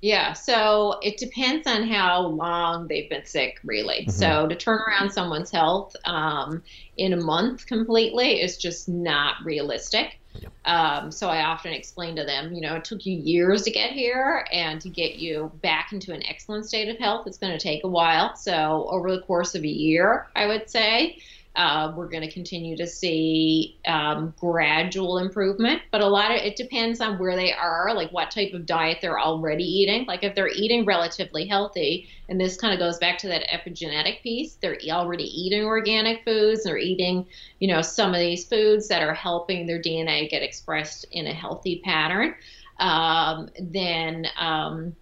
[0.00, 4.02] Yeah, so it depends on how long they've been sick, really.
[4.02, 4.10] Mm-hmm.
[4.10, 6.62] So to turn around someone's health um,
[6.96, 10.18] in a month completely is just not realistic.
[10.66, 13.90] Um, so I often explain to them, you know, it took you years to get
[13.90, 17.58] here, and to get you back into an excellent state of health, it's going to
[17.58, 18.36] take a while.
[18.36, 21.18] So over the course of a year, I would say,
[21.58, 26.54] uh, we're going to continue to see um, gradual improvement, but a lot of it
[26.54, 30.06] depends on where they are, like what type of diet they're already eating.
[30.06, 34.22] Like if they're eating relatively healthy, and this kind of goes back to that epigenetic
[34.22, 37.26] piece, they're already eating organic foods, they're eating,
[37.58, 41.34] you know, some of these foods that are helping their DNA get expressed in a
[41.34, 42.36] healthy pattern.
[42.78, 44.94] Um, then um,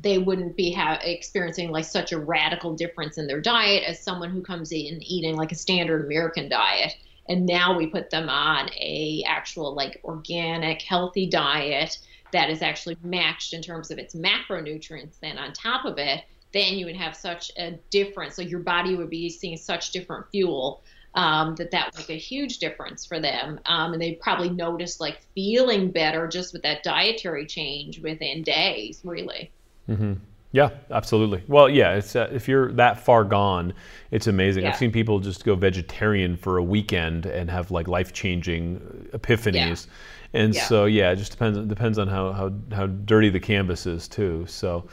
[0.00, 4.30] they wouldn't be ha- experiencing like such a radical difference in their diet as someone
[4.30, 6.94] who comes in eating like a standard American diet.
[7.28, 11.98] And now we put them on a actual like organic, healthy diet
[12.32, 15.20] that is actually matched in terms of its macronutrients.
[15.20, 18.36] Then on top of it, then you would have such a difference.
[18.36, 20.82] So your body would be seeing such different fuel
[21.14, 23.60] um, that that would make a huge difference for them.
[23.66, 29.00] Um, and they probably notice like feeling better just with that dietary change within days,
[29.04, 29.52] really.
[29.88, 30.14] Mm-hmm.
[30.52, 31.42] Yeah, absolutely.
[31.48, 33.74] Well, yeah, it's uh, if you're that far gone,
[34.12, 34.62] it's amazing.
[34.62, 34.70] Yeah.
[34.70, 38.78] I've seen people just go vegetarian for a weekend and have like life changing
[39.12, 39.86] epiphanies.
[39.86, 40.40] Yeah.
[40.40, 40.64] And yeah.
[40.64, 44.46] so yeah, it just depends depends on how, how how dirty the canvas is too.
[44.46, 44.86] So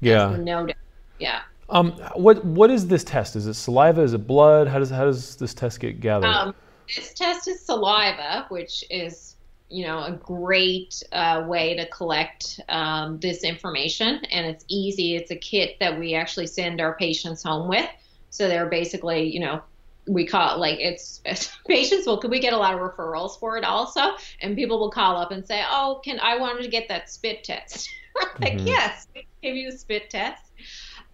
[0.00, 0.76] yeah, no doubt.
[1.20, 1.42] Yeah.
[1.68, 3.36] Um, what what is this test?
[3.36, 4.02] Is it saliva?
[4.02, 4.66] Is it blood?
[4.66, 6.26] How does how does this test get gathered?
[6.26, 6.54] Um,
[6.94, 9.33] this test is saliva, which is
[9.74, 14.24] you know, a great uh, way to collect um, this information.
[14.30, 15.16] And it's easy.
[15.16, 17.88] It's a kit that we actually send our patients home with.
[18.30, 19.62] So they're basically, you know,
[20.06, 23.38] we call it like it's, it's patients will could we get a lot of referrals
[23.40, 24.02] for it also
[24.42, 27.42] and people will call up and say oh can i wanted to get that spit
[27.42, 27.88] test
[28.40, 28.66] like mm-hmm.
[28.66, 29.08] yes
[29.42, 30.43] give you a spit test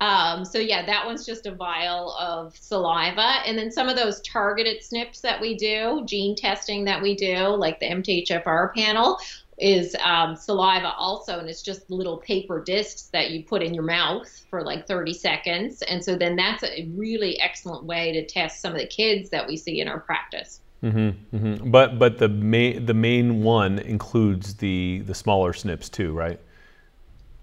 [0.00, 4.20] um, so yeah, that one's just a vial of saliva, and then some of those
[4.22, 9.18] targeted SNPs that we do, gene testing that we do, like the MTHFR panel,
[9.58, 13.84] is um, saliva also, and it's just little paper discs that you put in your
[13.84, 18.62] mouth for like 30 seconds, and so then that's a really excellent way to test
[18.62, 20.60] some of the kids that we see in our practice.
[20.82, 21.70] Mm-hmm, mm-hmm.
[21.70, 26.40] But but the main the main one includes the the smaller SNPs too, right?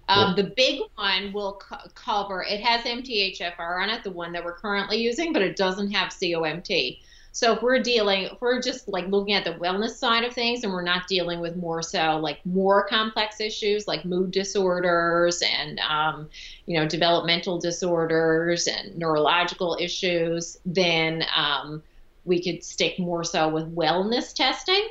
[0.08, 2.42] Um, the big one will co- cover.
[2.42, 6.08] It has MTHFR on it, the one that we're currently using, but it doesn't have
[6.08, 6.98] COMT.
[7.32, 10.64] So if we're dealing, if we're just like looking at the wellness side of things,
[10.64, 15.78] and we're not dealing with more so like more complex issues like mood disorders and
[15.80, 16.28] um,
[16.66, 21.82] you know developmental disorders and neurological issues, then um,
[22.24, 24.88] we could stick more so with wellness testing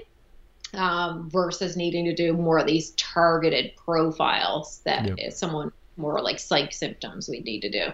[0.74, 5.34] um, versus needing to do more of these targeted profiles that yep.
[5.34, 7.88] someone more like psych symptoms we need to do.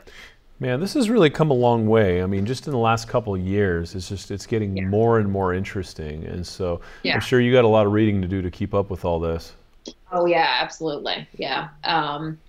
[0.59, 2.21] Man, this has really come a long way.
[2.21, 4.85] I mean, just in the last couple of years, it's just it's getting yeah.
[4.85, 6.23] more and more interesting.
[6.25, 7.15] And so yeah.
[7.15, 9.19] I'm sure you got a lot of reading to do to keep up with all
[9.19, 9.53] this.
[10.11, 11.27] Oh yeah, absolutely.
[11.37, 11.69] Yeah.
[11.83, 12.39] Um,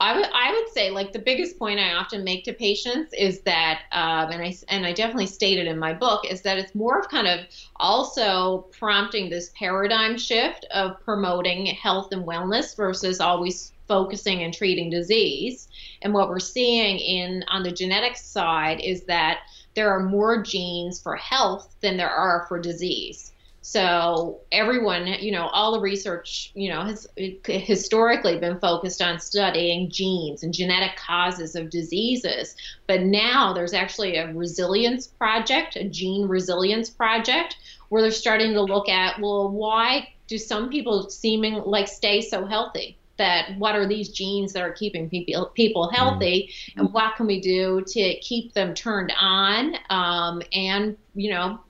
[0.00, 3.42] I would I would say like the biggest point I often make to patients is
[3.42, 6.98] that um, and I and I definitely stated in my book is that it's more
[6.98, 7.40] of kind of
[7.76, 14.88] also prompting this paradigm shift of promoting health and wellness versus always focusing and treating
[14.88, 15.68] disease.
[16.00, 19.40] And what we're seeing in on the genetics side is that
[19.74, 23.32] there are more genes for health than there are for disease.
[23.62, 27.06] So everyone, you know, all the research, you know, has
[27.44, 32.56] historically been focused on studying genes and genetic causes of diseases.
[32.86, 37.56] But now there's actually a resilience project, a gene resilience project,
[37.90, 42.46] where they're starting to look at, well, why do some people seeming like stay so
[42.46, 42.96] healthy?
[43.18, 46.80] That what are these genes that are keeping people people healthy, mm-hmm.
[46.80, 51.60] and what can we do to keep them turned on, um, and you know,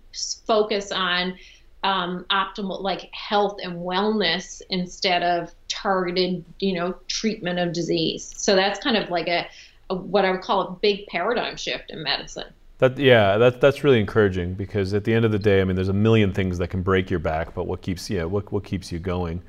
[0.46, 1.36] focus on
[1.82, 8.54] um, optimal like health and wellness instead of targeted you know treatment of disease so
[8.54, 9.46] that's kind of like a,
[9.88, 13.82] a, what i would call a big paradigm shift in medicine that yeah that, that's
[13.82, 16.58] really encouraging because at the end of the day i mean there's a million things
[16.58, 19.42] that can break your back but what keeps yeah what, what keeps you going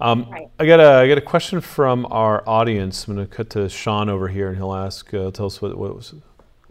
[0.00, 0.50] um, right.
[0.58, 3.06] I got a I got a question from our audience.
[3.06, 5.78] I'm going to cut to Sean over here, and he'll ask, uh, tell us what
[5.78, 6.14] what was.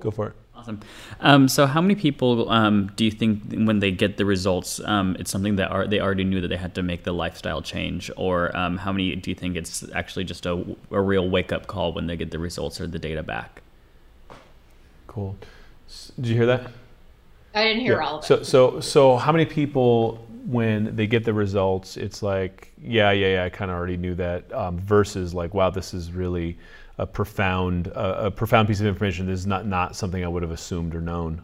[0.01, 0.42] Go for it.
[0.63, 0.79] Awesome.
[1.19, 5.17] Um, so, how many people um, do you think when they get the results, um,
[5.19, 8.09] it's something that are, they already knew that they had to make the lifestyle change,
[8.15, 11.67] or um, how many do you think it's actually just a, a real wake up
[11.67, 13.61] call when they get the results or the data back?
[15.07, 15.35] Cool.
[16.15, 16.71] Did you hear that?
[17.53, 18.07] I didn't hear yeah.
[18.07, 18.27] all of it.
[18.27, 23.33] So, so, so, how many people when they get the results, it's like, yeah, yeah,
[23.35, 26.57] yeah, I kind of already knew that, um, versus like, wow, this is really
[26.97, 30.43] a profound a, a profound piece of information that is not not something I would
[30.43, 31.41] have assumed or known.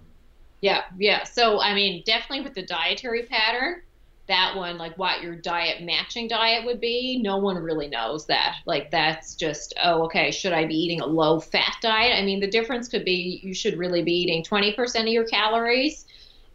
[0.62, 1.24] Yeah, yeah.
[1.24, 3.82] So I mean, definitely with the dietary pattern,
[4.30, 8.58] that one, like what your diet matching diet would be, no one really knows that.
[8.66, 12.16] Like that's just, oh, okay, should I be eating a low fat diet?
[12.16, 16.06] I mean, the difference could be you should really be eating 20% of your calories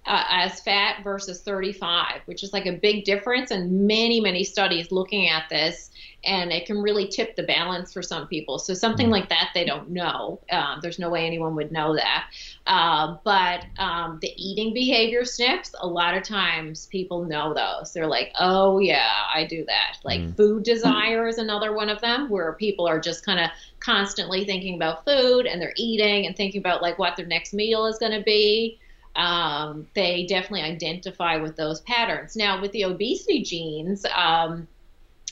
[0.06, 3.50] uh, as fat versus 35, which is like a big difference.
[3.50, 5.90] And many, many studies looking at this
[6.26, 8.58] and it can really tip the balance for some people.
[8.58, 9.12] So something mm.
[9.12, 10.40] like that they don't know.
[10.50, 12.26] Um, there's no way anyone would know that.
[12.66, 17.92] Uh, but um, the eating behavior SNPs, a lot of times people know those.
[17.92, 19.98] They're like, oh yeah, I do that.
[20.02, 20.36] Like mm.
[20.36, 24.76] food desire is another one of them, where people are just kind of constantly thinking
[24.76, 28.12] about food and they're eating and thinking about like what their next meal is going
[28.12, 28.78] to be.
[29.16, 32.36] Um, they definitely identify with those patterns.
[32.36, 34.66] Now, with the obesity genes, um,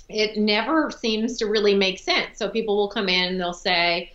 [0.09, 2.39] it never seems to really make sense.
[2.39, 4.13] So people will come in and they'll say,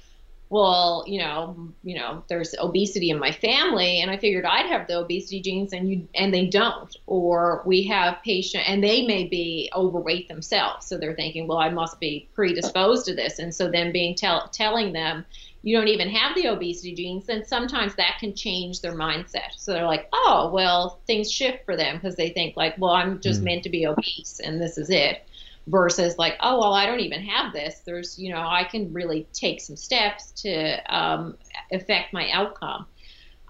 [0.49, 4.87] well, you know, you know, there's obesity in my family, and I figured I'd have
[4.87, 6.95] the obesity genes, and you, and they don't.
[7.05, 11.69] Or we have patient, and they may be overweight themselves, so they're thinking, well, I
[11.69, 15.25] must be predisposed to this, and so then being tell, telling them
[15.63, 19.51] you don't even have the obesity genes, then sometimes that can change their mindset.
[19.57, 23.19] So they're like, oh, well, things shift for them because they think like, well, I'm
[23.19, 23.45] just mm.
[23.45, 25.23] meant to be obese, and this is it
[25.67, 27.81] versus like, oh, well, I don't even have this.
[27.85, 31.37] There's, you know, I can really take some steps to um,
[31.71, 32.85] affect my outcome.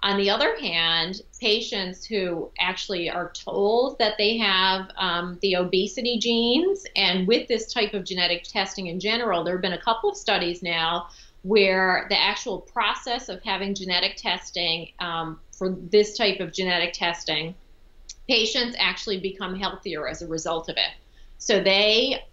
[0.00, 6.18] On the other hand, patients who actually are told that they have um, the obesity
[6.20, 10.08] genes, and with this type of genetic testing in general, there have been a couple
[10.10, 11.08] of studies now
[11.42, 17.54] where the actual process of having genetic testing um, for this type of genetic testing,
[18.28, 20.90] patients actually become healthier as a result of it.
[21.38, 22.24] So they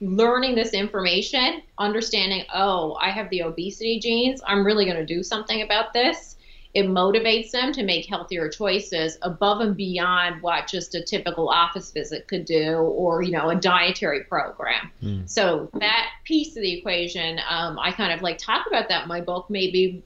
[0.00, 5.22] learning this information, understanding, oh, I have the obesity genes, I'm really going to do
[5.22, 6.33] something about this.
[6.74, 11.92] It motivates them to make healthier choices above and beyond what just a typical office
[11.92, 14.90] visit could do or, you know, a dietary program.
[15.02, 15.30] Mm.
[15.30, 19.08] So that piece of the equation, um, I kind of like talk about that in
[19.08, 20.02] my book maybe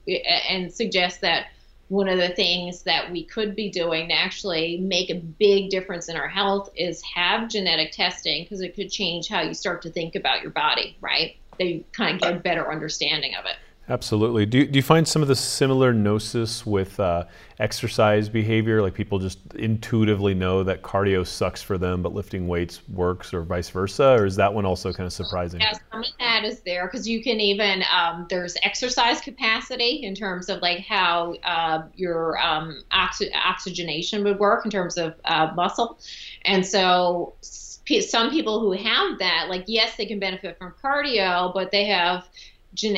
[0.47, 1.47] and suggest that
[1.87, 6.07] one of the things that we could be doing to actually make a big difference
[6.07, 9.89] in our health is have genetic testing because it could change how you start to
[9.89, 11.35] think about your body, right?
[11.59, 13.55] they kind of get a better understanding of it.
[13.89, 14.45] Absolutely.
[14.45, 17.25] Do, do you find some of the similar gnosis with uh,
[17.57, 18.83] exercise behavior?
[18.83, 23.41] Like people just intuitively know that cardio sucks for them, but lifting weights works, or
[23.41, 24.11] vice versa?
[24.11, 25.61] Or is that one also kind of surprising?
[25.61, 30.13] Yeah, some of that is there because you can even, um, there's exercise capacity in
[30.13, 35.51] terms of like how uh, your um, oxy- oxygenation would work in terms of uh,
[35.55, 35.99] muscle.
[36.45, 41.71] And so some people who have that, like, yes, they can benefit from cardio, but
[41.71, 42.27] they have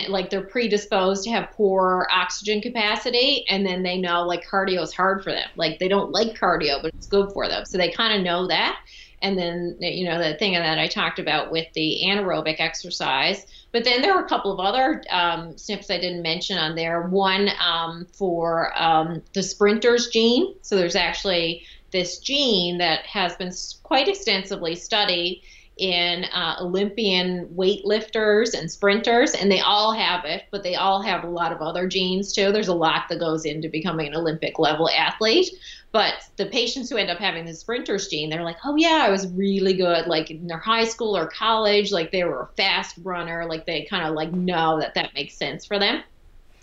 [0.10, 4.94] like they're predisposed to have poor oxygen capacity and then they know like cardio is
[4.94, 5.50] hard for them.
[5.56, 7.66] Like they don't like cardio but it's good for them.
[7.66, 8.80] So they kind of know that.
[9.22, 13.84] And then you know the thing that i talked about with the anaerobic exercise but
[13.84, 17.04] then there are a couple of other um, SNPs i didn't mention on there.
[17.04, 20.56] One um, for um, the sprinters gene.
[20.62, 23.52] So there's actually this gene that has been
[23.84, 25.42] quite extensively studied
[25.82, 31.24] in uh, Olympian weightlifters and sprinters, and they all have it, but they all have
[31.24, 32.52] a lot of other genes too.
[32.52, 35.50] There's a lot that goes into becoming an Olympic level athlete.
[35.92, 39.10] But the patients who end up having the sprinter's gene, they're like, oh yeah, I
[39.10, 42.96] was really good, like in their high school or college, like they were a fast
[43.04, 46.04] runner, like they kind of like know that that makes sense for them.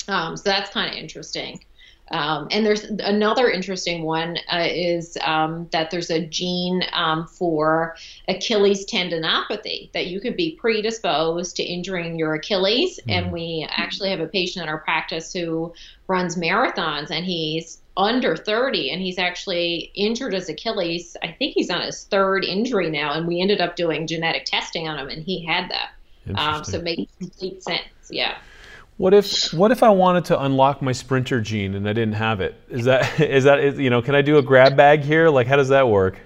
[0.07, 1.61] Um, so that's kind of interesting.
[2.11, 7.97] Um, and there's another interesting one uh, is um, that there's a gene um, for
[8.29, 12.99] Achilles tendinopathy that you could be predisposed to injuring your Achilles.
[13.07, 13.13] Mm.
[13.13, 15.73] And we actually have a patient in our practice who
[16.07, 21.17] runs marathons and he's under 30 and he's actually injured his Achilles.
[21.23, 23.13] I think he's on his third injury now.
[23.13, 25.91] And we ended up doing genetic testing on him and he had that.
[26.37, 27.83] Um, so it makes complete sense.
[28.11, 28.39] Yeah.
[28.99, 32.41] What if what if I wanted to unlock my sprinter gene and I didn't have
[32.41, 32.57] it?
[32.69, 34.03] Is that is that is, you know?
[34.03, 35.31] Can I do a grab bag here?
[35.31, 36.19] Like, how does that work?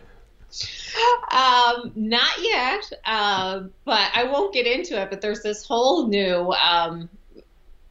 [1.30, 5.10] Um, not yet, uh, but I won't get into it.
[5.10, 7.08] But there's this whole new, um,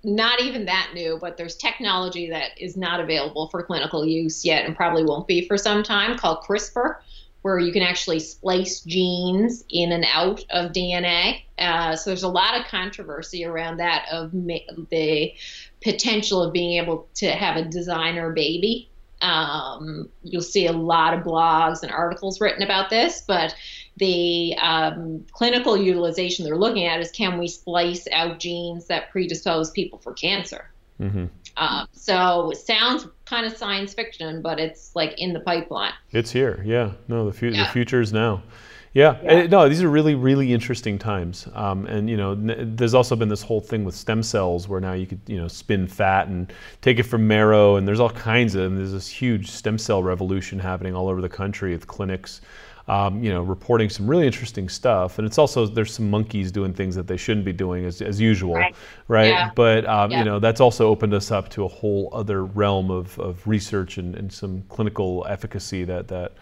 [0.04, 4.66] not even that new, but there's technology that is not available for clinical use yet,
[4.66, 6.98] and probably won't be for some time, called CRISPR
[7.42, 11.42] where you can actually splice genes in and out of DNA.
[11.58, 14.58] Uh, so there's a lot of controversy around that of ma-
[14.90, 15.34] the
[15.82, 18.90] potential of being able to have a designer baby.
[19.22, 23.56] Um, you'll see a lot of blogs and articles written about this, but
[23.98, 29.70] the um, clinical utilization they're looking at is can we splice out genes that predispose
[29.72, 30.72] people for cancer?
[31.00, 31.26] Mm-hmm.
[31.58, 35.94] Um, so it sounds kind of science fiction, but it's like in the pipeline.
[36.12, 36.92] It's here, yeah.
[37.08, 37.64] No, the, fu- yeah.
[37.66, 38.44] the future is now.
[38.94, 39.48] Yeah, yeah.
[39.48, 41.48] no, these are really, really interesting times.
[41.54, 44.82] Um, and you know, n- there's also been this whole thing with stem cells, where
[44.82, 46.52] now you could, you know, spin fat and
[46.82, 48.64] take it from marrow, and there's all kinds of.
[48.66, 52.42] And there's this huge stem cell revolution happening all over the country with clinics
[52.92, 55.18] um, you know, reporting some really interesting stuff.
[55.18, 58.20] And it's also there's some monkeys doing things that they shouldn't be doing as, as
[58.20, 58.76] usual, right?
[59.08, 59.30] right?
[59.30, 59.50] Yeah.
[59.56, 60.20] But um, yeah.
[60.20, 63.98] you know, that's also opened us up to a whole other realm of, of research
[63.98, 66.34] and, and some clinical efficacy that that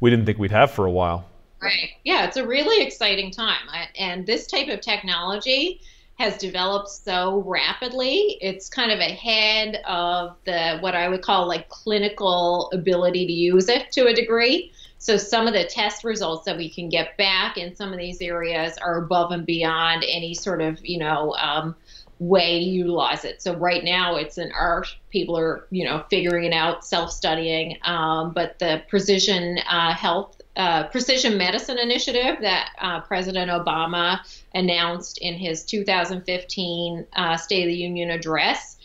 [0.00, 1.28] we didn't think we'd have for a while.
[1.60, 1.90] Right.
[2.04, 5.82] Yeah, it's a really exciting time, and this type of technology
[6.18, 8.38] has developed so rapidly.
[8.40, 13.68] It's kind of ahead of the what I would call like clinical ability to use
[13.68, 14.72] it to a degree.
[14.98, 18.20] So some of the test results that we can get back in some of these
[18.20, 21.76] areas are above and beyond any sort of, you know, um,
[22.18, 23.40] way to utilize it.
[23.40, 24.88] So right now it's an art.
[25.10, 27.78] People are, you know, figuring it out, self-studying.
[27.82, 34.18] Um, but the precision uh, health, uh, precision medicine initiative that uh, President Obama
[34.52, 38.77] announced in his 2015 uh, State of the Union address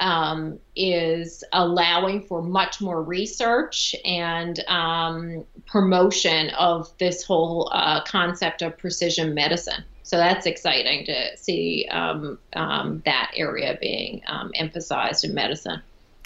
[0.00, 8.62] um, is allowing for much more research and um, promotion of this whole uh, concept
[8.62, 9.84] of precision medicine.
[10.02, 15.82] So that's exciting to see um, um that area being um, emphasized in medicine.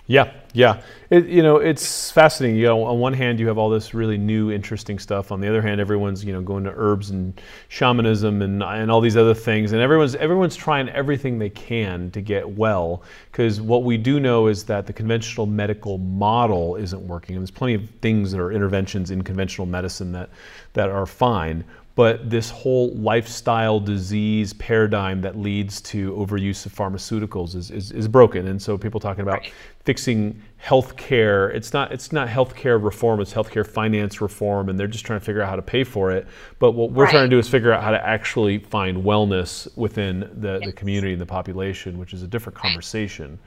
[0.08, 0.82] Yeah, yeah.
[1.10, 2.58] It, you know, it's fascinating.
[2.58, 5.30] You know, on one hand, you have all this really new, interesting stuff.
[5.30, 9.00] On the other hand, everyone's you know going to herbs and shamanism and and all
[9.00, 13.04] these other things, and everyone's everyone's trying everything they can to get well.
[13.30, 17.52] Because what we do know is that the conventional medical model isn't working, and there's
[17.52, 20.30] plenty of things that are interventions in conventional medicine that
[20.72, 21.62] that are fine
[21.94, 28.08] but this whole lifestyle disease paradigm that leads to overuse of pharmaceuticals is, is, is
[28.08, 28.48] broken.
[28.48, 29.52] And so people talking about right.
[29.84, 35.04] fixing healthcare, it's not it's not healthcare reform, it's healthcare finance reform, and they're just
[35.04, 36.26] trying to figure out how to pay for it.
[36.58, 37.10] But what we're right.
[37.10, 40.66] trying to do is figure out how to actually find wellness within the, yes.
[40.66, 43.38] the community and the population, which is a different conversation.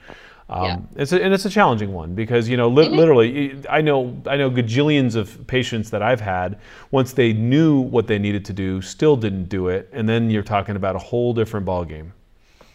[0.48, 1.02] Um, yeah.
[1.02, 4.36] It's a, and it's a challenging one because you know li- literally I know I
[4.36, 6.60] know gajillions of patients that I've had
[6.92, 10.44] once they knew what they needed to do still didn't do it and then you're
[10.44, 12.12] talking about a whole different ballgame.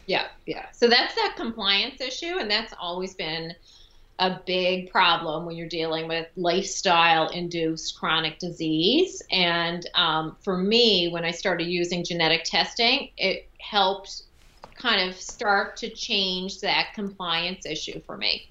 [0.06, 0.66] Yeah, yeah.
[0.74, 3.56] So that's that compliance issue and that's always been
[4.20, 9.22] a big problem when you're dealing with lifestyle induced chronic disease.
[9.32, 14.24] And um, for me, when I started using genetic testing, it helped
[14.82, 18.48] kind of start to change that compliance issue for me.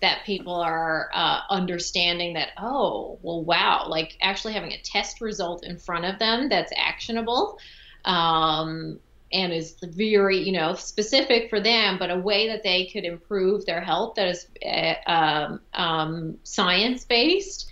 [0.00, 5.64] That people are uh, understanding that, oh, well, wow, like actually having a test result
[5.64, 7.56] in front of them that's actionable
[8.04, 8.98] um,
[9.32, 13.64] and is very, you know, specific for them, but a way that they could improve
[13.64, 17.70] their health that is uh, um, um science based.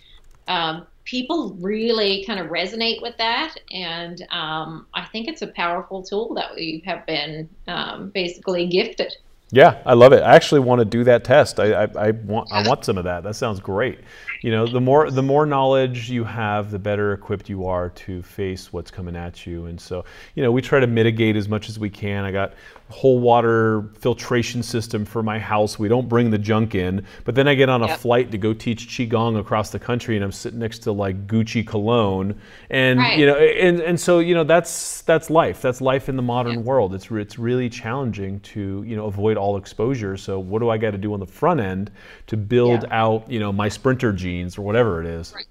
[1.05, 6.35] People really kind of resonate with that, and um, I think it's a powerful tool
[6.35, 9.15] that we have been um, basically gifted.
[9.53, 10.23] Yeah, I love it.
[10.23, 11.59] I actually want to do that test.
[11.59, 13.25] I, I, I want I want some of that.
[13.25, 13.99] That sounds great.
[14.41, 18.23] You know, the more the more knowledge you have, the better equipped you are to
[18.23, 19.67] face what's coming at you.
[19.67, 22.25] And so, you know, we try to mitigate as much as we can.
[22.25, 22.55] I got
[22.91, 25.79] whole water filtration system for my house.
[25.79, 27.07] We don't bring the junk in.
[27.25, 28.01] But then I get on a yep.
[28.01, 31.67] flight to go teach qigong across the country, and I'm sitting next to like Gucci
[31.67, 32.39] cologne,
[32.69, 33.19] and right.
[33.19, 35.63] you know, and and so you know that's that's life.
[35.63, 36.65] That's life in the modern yep.
[36.65, 36.95] world.
[36.95, 40.17] It's it's really challenging to you know avoid all exposure.
[40.17, 41.91] So what do I got to do on the front end
[42.27, 42.93] to build yep.
[42.93, 45.33] out you know my sprinter genes or whatever it is?
[45.35, 45.47] Right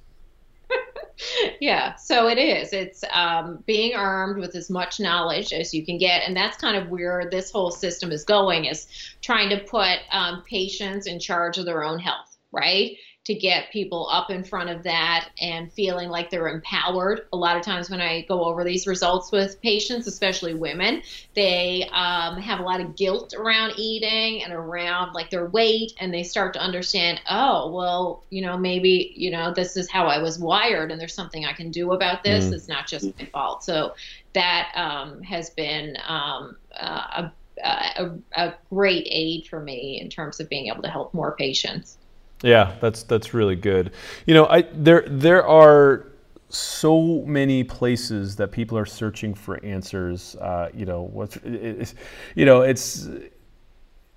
[1.60, 2.74] yeah, so it is.
[2.74, 6.78] It's um, being armed with as much knowledge as you can get, and that's kind
[6.78, 8.88] of where this whole system is going: is
[9.22, 12.96] trying to put um, patients in charge of their own health, right?
[13.26, 17.28] To get people up in front of that and feeling like they're empowered.
[17.32, 21.04] A lot of times when I go over these results with patients, especially women,
[21.36, 26.12] they um, have a lot of guilt around eating and around like their weight, and
[26.12, 30.24] they start to understand, oh, well, you know, maybe, you know, this is how I
[30.24, 32.46] was wired and there's something I can do about this.
[32.46, 32.54] Mm.
[32.54, 33.64] It's not just my fault.
[33.64, 33.94] So
[34.34, 37.30] that um, has been um, uh,
[37.64, 41.36] a, a, a great aid for me in terms of being able to help more
[41.36, 41.99] patients.
[42.42, 43.92] Yeah, that's that's really good.
[44.26, 46.08] You know, I there there are
[46.50, 50.36] so many places that people are searching for answers.
[50.36, 53.08] Uh, you know, what's you know, it's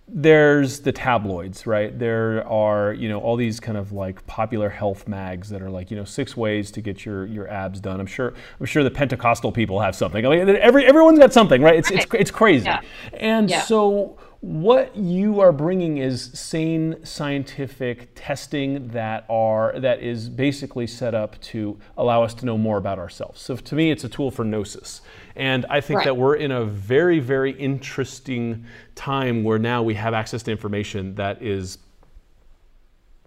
[0.08, 1.96] there's the tabloids, right?
[1.98, 5.90] There are, you know, all these kind of like popular health mags that are like,
[5.90, 7.98] you know, six ways to get your, your abs done.
[7.98, 10.26] I'm sure I'm sure the Pentecostal people have something.
[10.26, 11.76] I mean, every everyone's got something, right?
[11.76, 12.04] It's right.
[12.04, 12.66] it's it's crazy.
[12.66, 12.80] Yeah.
[13.14, 13.62] And yeah.
[13.62, 21.14] so what you are bringing is sane scientific testing that are that is basically set
[21.14, 23.40] up to allow us to know more about ourselves.
[23.40, 25.01] So to me, it's a tool for gnosis,
[25.36, 26.07] and I think right.
[26.07, 28.66] that we're in a very very interesting
[28.97, 31.78] time where now we have access to information that is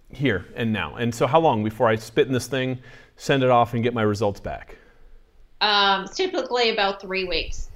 [0.09, 0.95] here and now.
[0.95, 2.79] And so, how long before I spit in this thing,
[3.15, 4.75] send it off, and get my results back?
[5.61, 7.69] Um, typically about three weeks.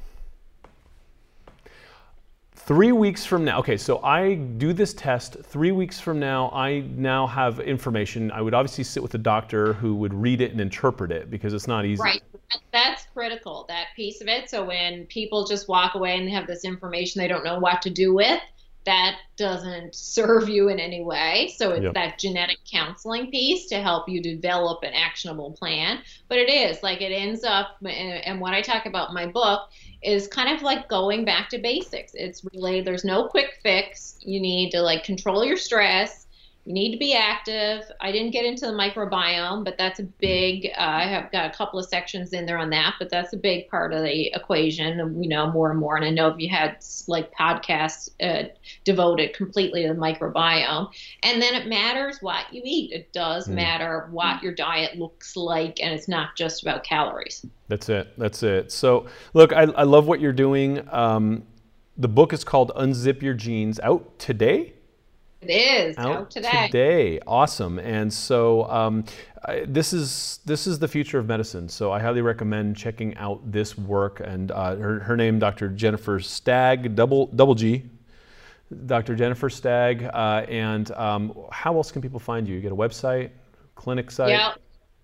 [2.69, 5.37] Three weeks from now, okay, so I do this test.
[5.41, 8.29] Three weeks from now, I now have information.
[8.29, 11.55] I would obviously sit with a doctor who would read it and interpret it because
[11.55, 11.99] it's not easy.
[11.99, 12.21] Right.
[12.71, 14.51] That's critical, that piece of it.
[14.51, 17.81] So when people just walk away and they have this information they don't know what
[17.81, 18.39] to do with,
[18.85, 21.53] that doesn't serve you in any way.
[21.55, 21.93] So it's yep.
[21.93, 25.99] that genetic counseling piece to help you develop an actionable plan.
[26.27, 29.69] But it is like it ends up, and what I talk about in my book
[30.01, 32.13] is kind of like going back to basics.
[32.15, 34.17] It's really there's no quick fix.
[34.21, 36.27] You need to like control your stress.
[36.65, 37.89] You need to be active.
[37.99, 40.67] I didn't get into the microbiome, but that's a big.
[40.77, 43.37] Uh, I have got a couple of sections in there on that, but that's a
[43.37, 44.99] big part of the equation.
[44.99, 45.95] And we know more and more.
[45.95, 48.49] And I know if you had like podcasts uh,
[48.83, 50.89] devoted completely to the microbiome,
[51.23, 52.91] and then it matters what you eat.
[52.91, 53.53] It does mm.
[53.53, 57.45] matter what your diet looks like, and it's not just about calories.
[57.67, 58.13] That's it.
[58.17, 58.71] That's it.
[58.71, 60.87] So, look, I, I love what you're doing.
[60.91, 61.43] Um,
[61.97, 64.73] the book is called Unzip Your Genes, out today.
[65.41, 66.67] It is out, out today.
[66.67, 67.79] Today, awesome.
[67.79, 69.05] And so um,
[69.45, 71.69] I, this is this is the future of medicine.
[71.69, 74.21] So I highly recommend checking out this work.
[74.23, 75.69] And uh, her, her name, Dr.
[75.69, 77.83] Jennifer Stagg, double double G,
[78.85, 79.15] Dr.
[79.15, 80.03] Jennifer Stagg.
[80.03, 82.55] Uh, and um, how else can people find you?
[82.55, 83.29] You get a website,
[83.75, 84.31] clinic site.
[84.31, 84.53] Yeah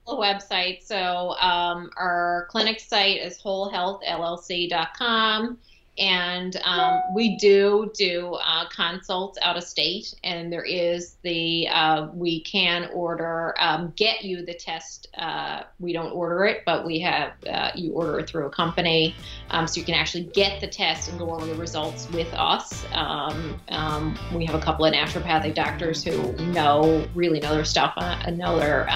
[0.07, 0.83] a website.
[0.83, 5.57] So um, our clinic site is wholehealthllc.com.
[5.97, 12.07] and um, we do do uh, consults out of state and there is the uh,
[12.13, 16.99] we can order um, get you the test uh, we don't order it but we
[16.99, 19.15] have uh, you order it through a company
[19.51, 22.85] um, so you can actually get the test and go over the results with us.
[22.91, 27.93] Um, um, we have a couple of naturopathic doctors who know really know their stuff
[27.97, 28.89] uh, know their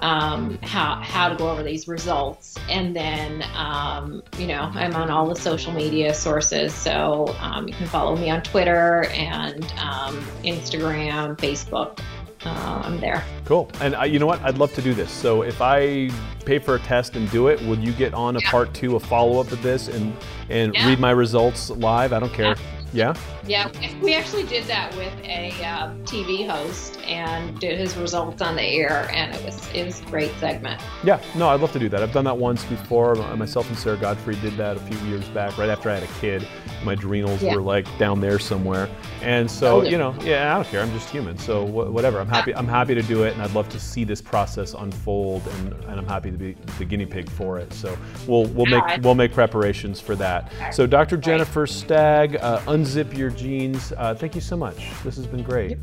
[0.00, 2.56] um, how how to go over these results.
[2.68, 7.74] And then um, you know I'm on all the social media sources, so um, you
[7.74, 12.00] can follow me on Twitter and um, Instagram, Facebook.
[12.42, 13.22] Uh, I'm there.
[13.44, 13.70] Cool.
[13.80, 14.40] And uh, you know what?
[14.40, 15.10] I'd love to do this.
[15.10, 16.10] So if I
[16.46, 18.50] pay for a test and do it, will you get on a yeah.
[18.50, 20.16] part two, a follow up of this, and
[20.48, 20.88] and yeah.
[20.88, 22.14] read my results live?
[22.14, 22.56] I don't care.
[22.56, 22.79] Yeah.
[22.92, 23.14] Yeah.
[23.46, 23.70] Yeah,
[24.02, 28.62] we actually did that with a uh, TV host and did his results on the
[28.62, 30.80] air, and it was it was a great segment.
[31.04, 32.02] Yeah, no, I'd love to do that.
[32.02, 33.14] I've done that once before.
[33.36, 36.12] Myself and Sara Gottfried did that a few years back, right after I had a
[36.20, 36.46] kid.
[36.84, 37.54] My adrenals yeah.
[37.54, 38.88] were like down there somewhere,
[39.22, 40.80] and so you know, yeah, I don't care.
[40.80, 42.20] I'm just human, so wh- whatever.
[42.20, 42.54] I'm happy.
[42.54, 45.98] I'm happy to do it, and I'd love to see this process unfold, and, and
[45.98, 47.72] I'm happy to be the guinea pig for it.
[47.72, 50.52] So we'll we'll make we'll make preparations for that.
[50.72, 51.16] So Dr.
[51.16, 53.92] Jennifer Stagg, uh, unzip your genes.
[53.96, 54.90] Uh, thank you so much.
[55.04, 55.78] This has been great.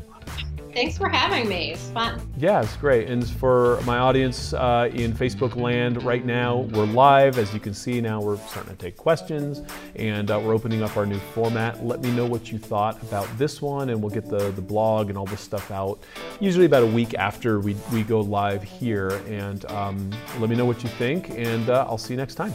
[0.74, 1.72] Thanks for having me.
[1.72, 2.20] It's fun.
[2.36, 3.08] Yeah, it's great.
[3.08, 7.38] And for my audience uh, in Facebook land right now, we're live.
[7.38, 9.62] As you can see now, we're starting to take questions
[9.96, 11.84] and uh, we're opening up our new format.
[11.84, 15.08] Let me know what you thought about this one, and we'll get the, the blog
[15.08, 16.00] and all this stuff out
[16.38, 19.20] usually about a week after we, we go live here.
[19.26, 22.54] And um, let me know what you think, and uh, I'll see you next time.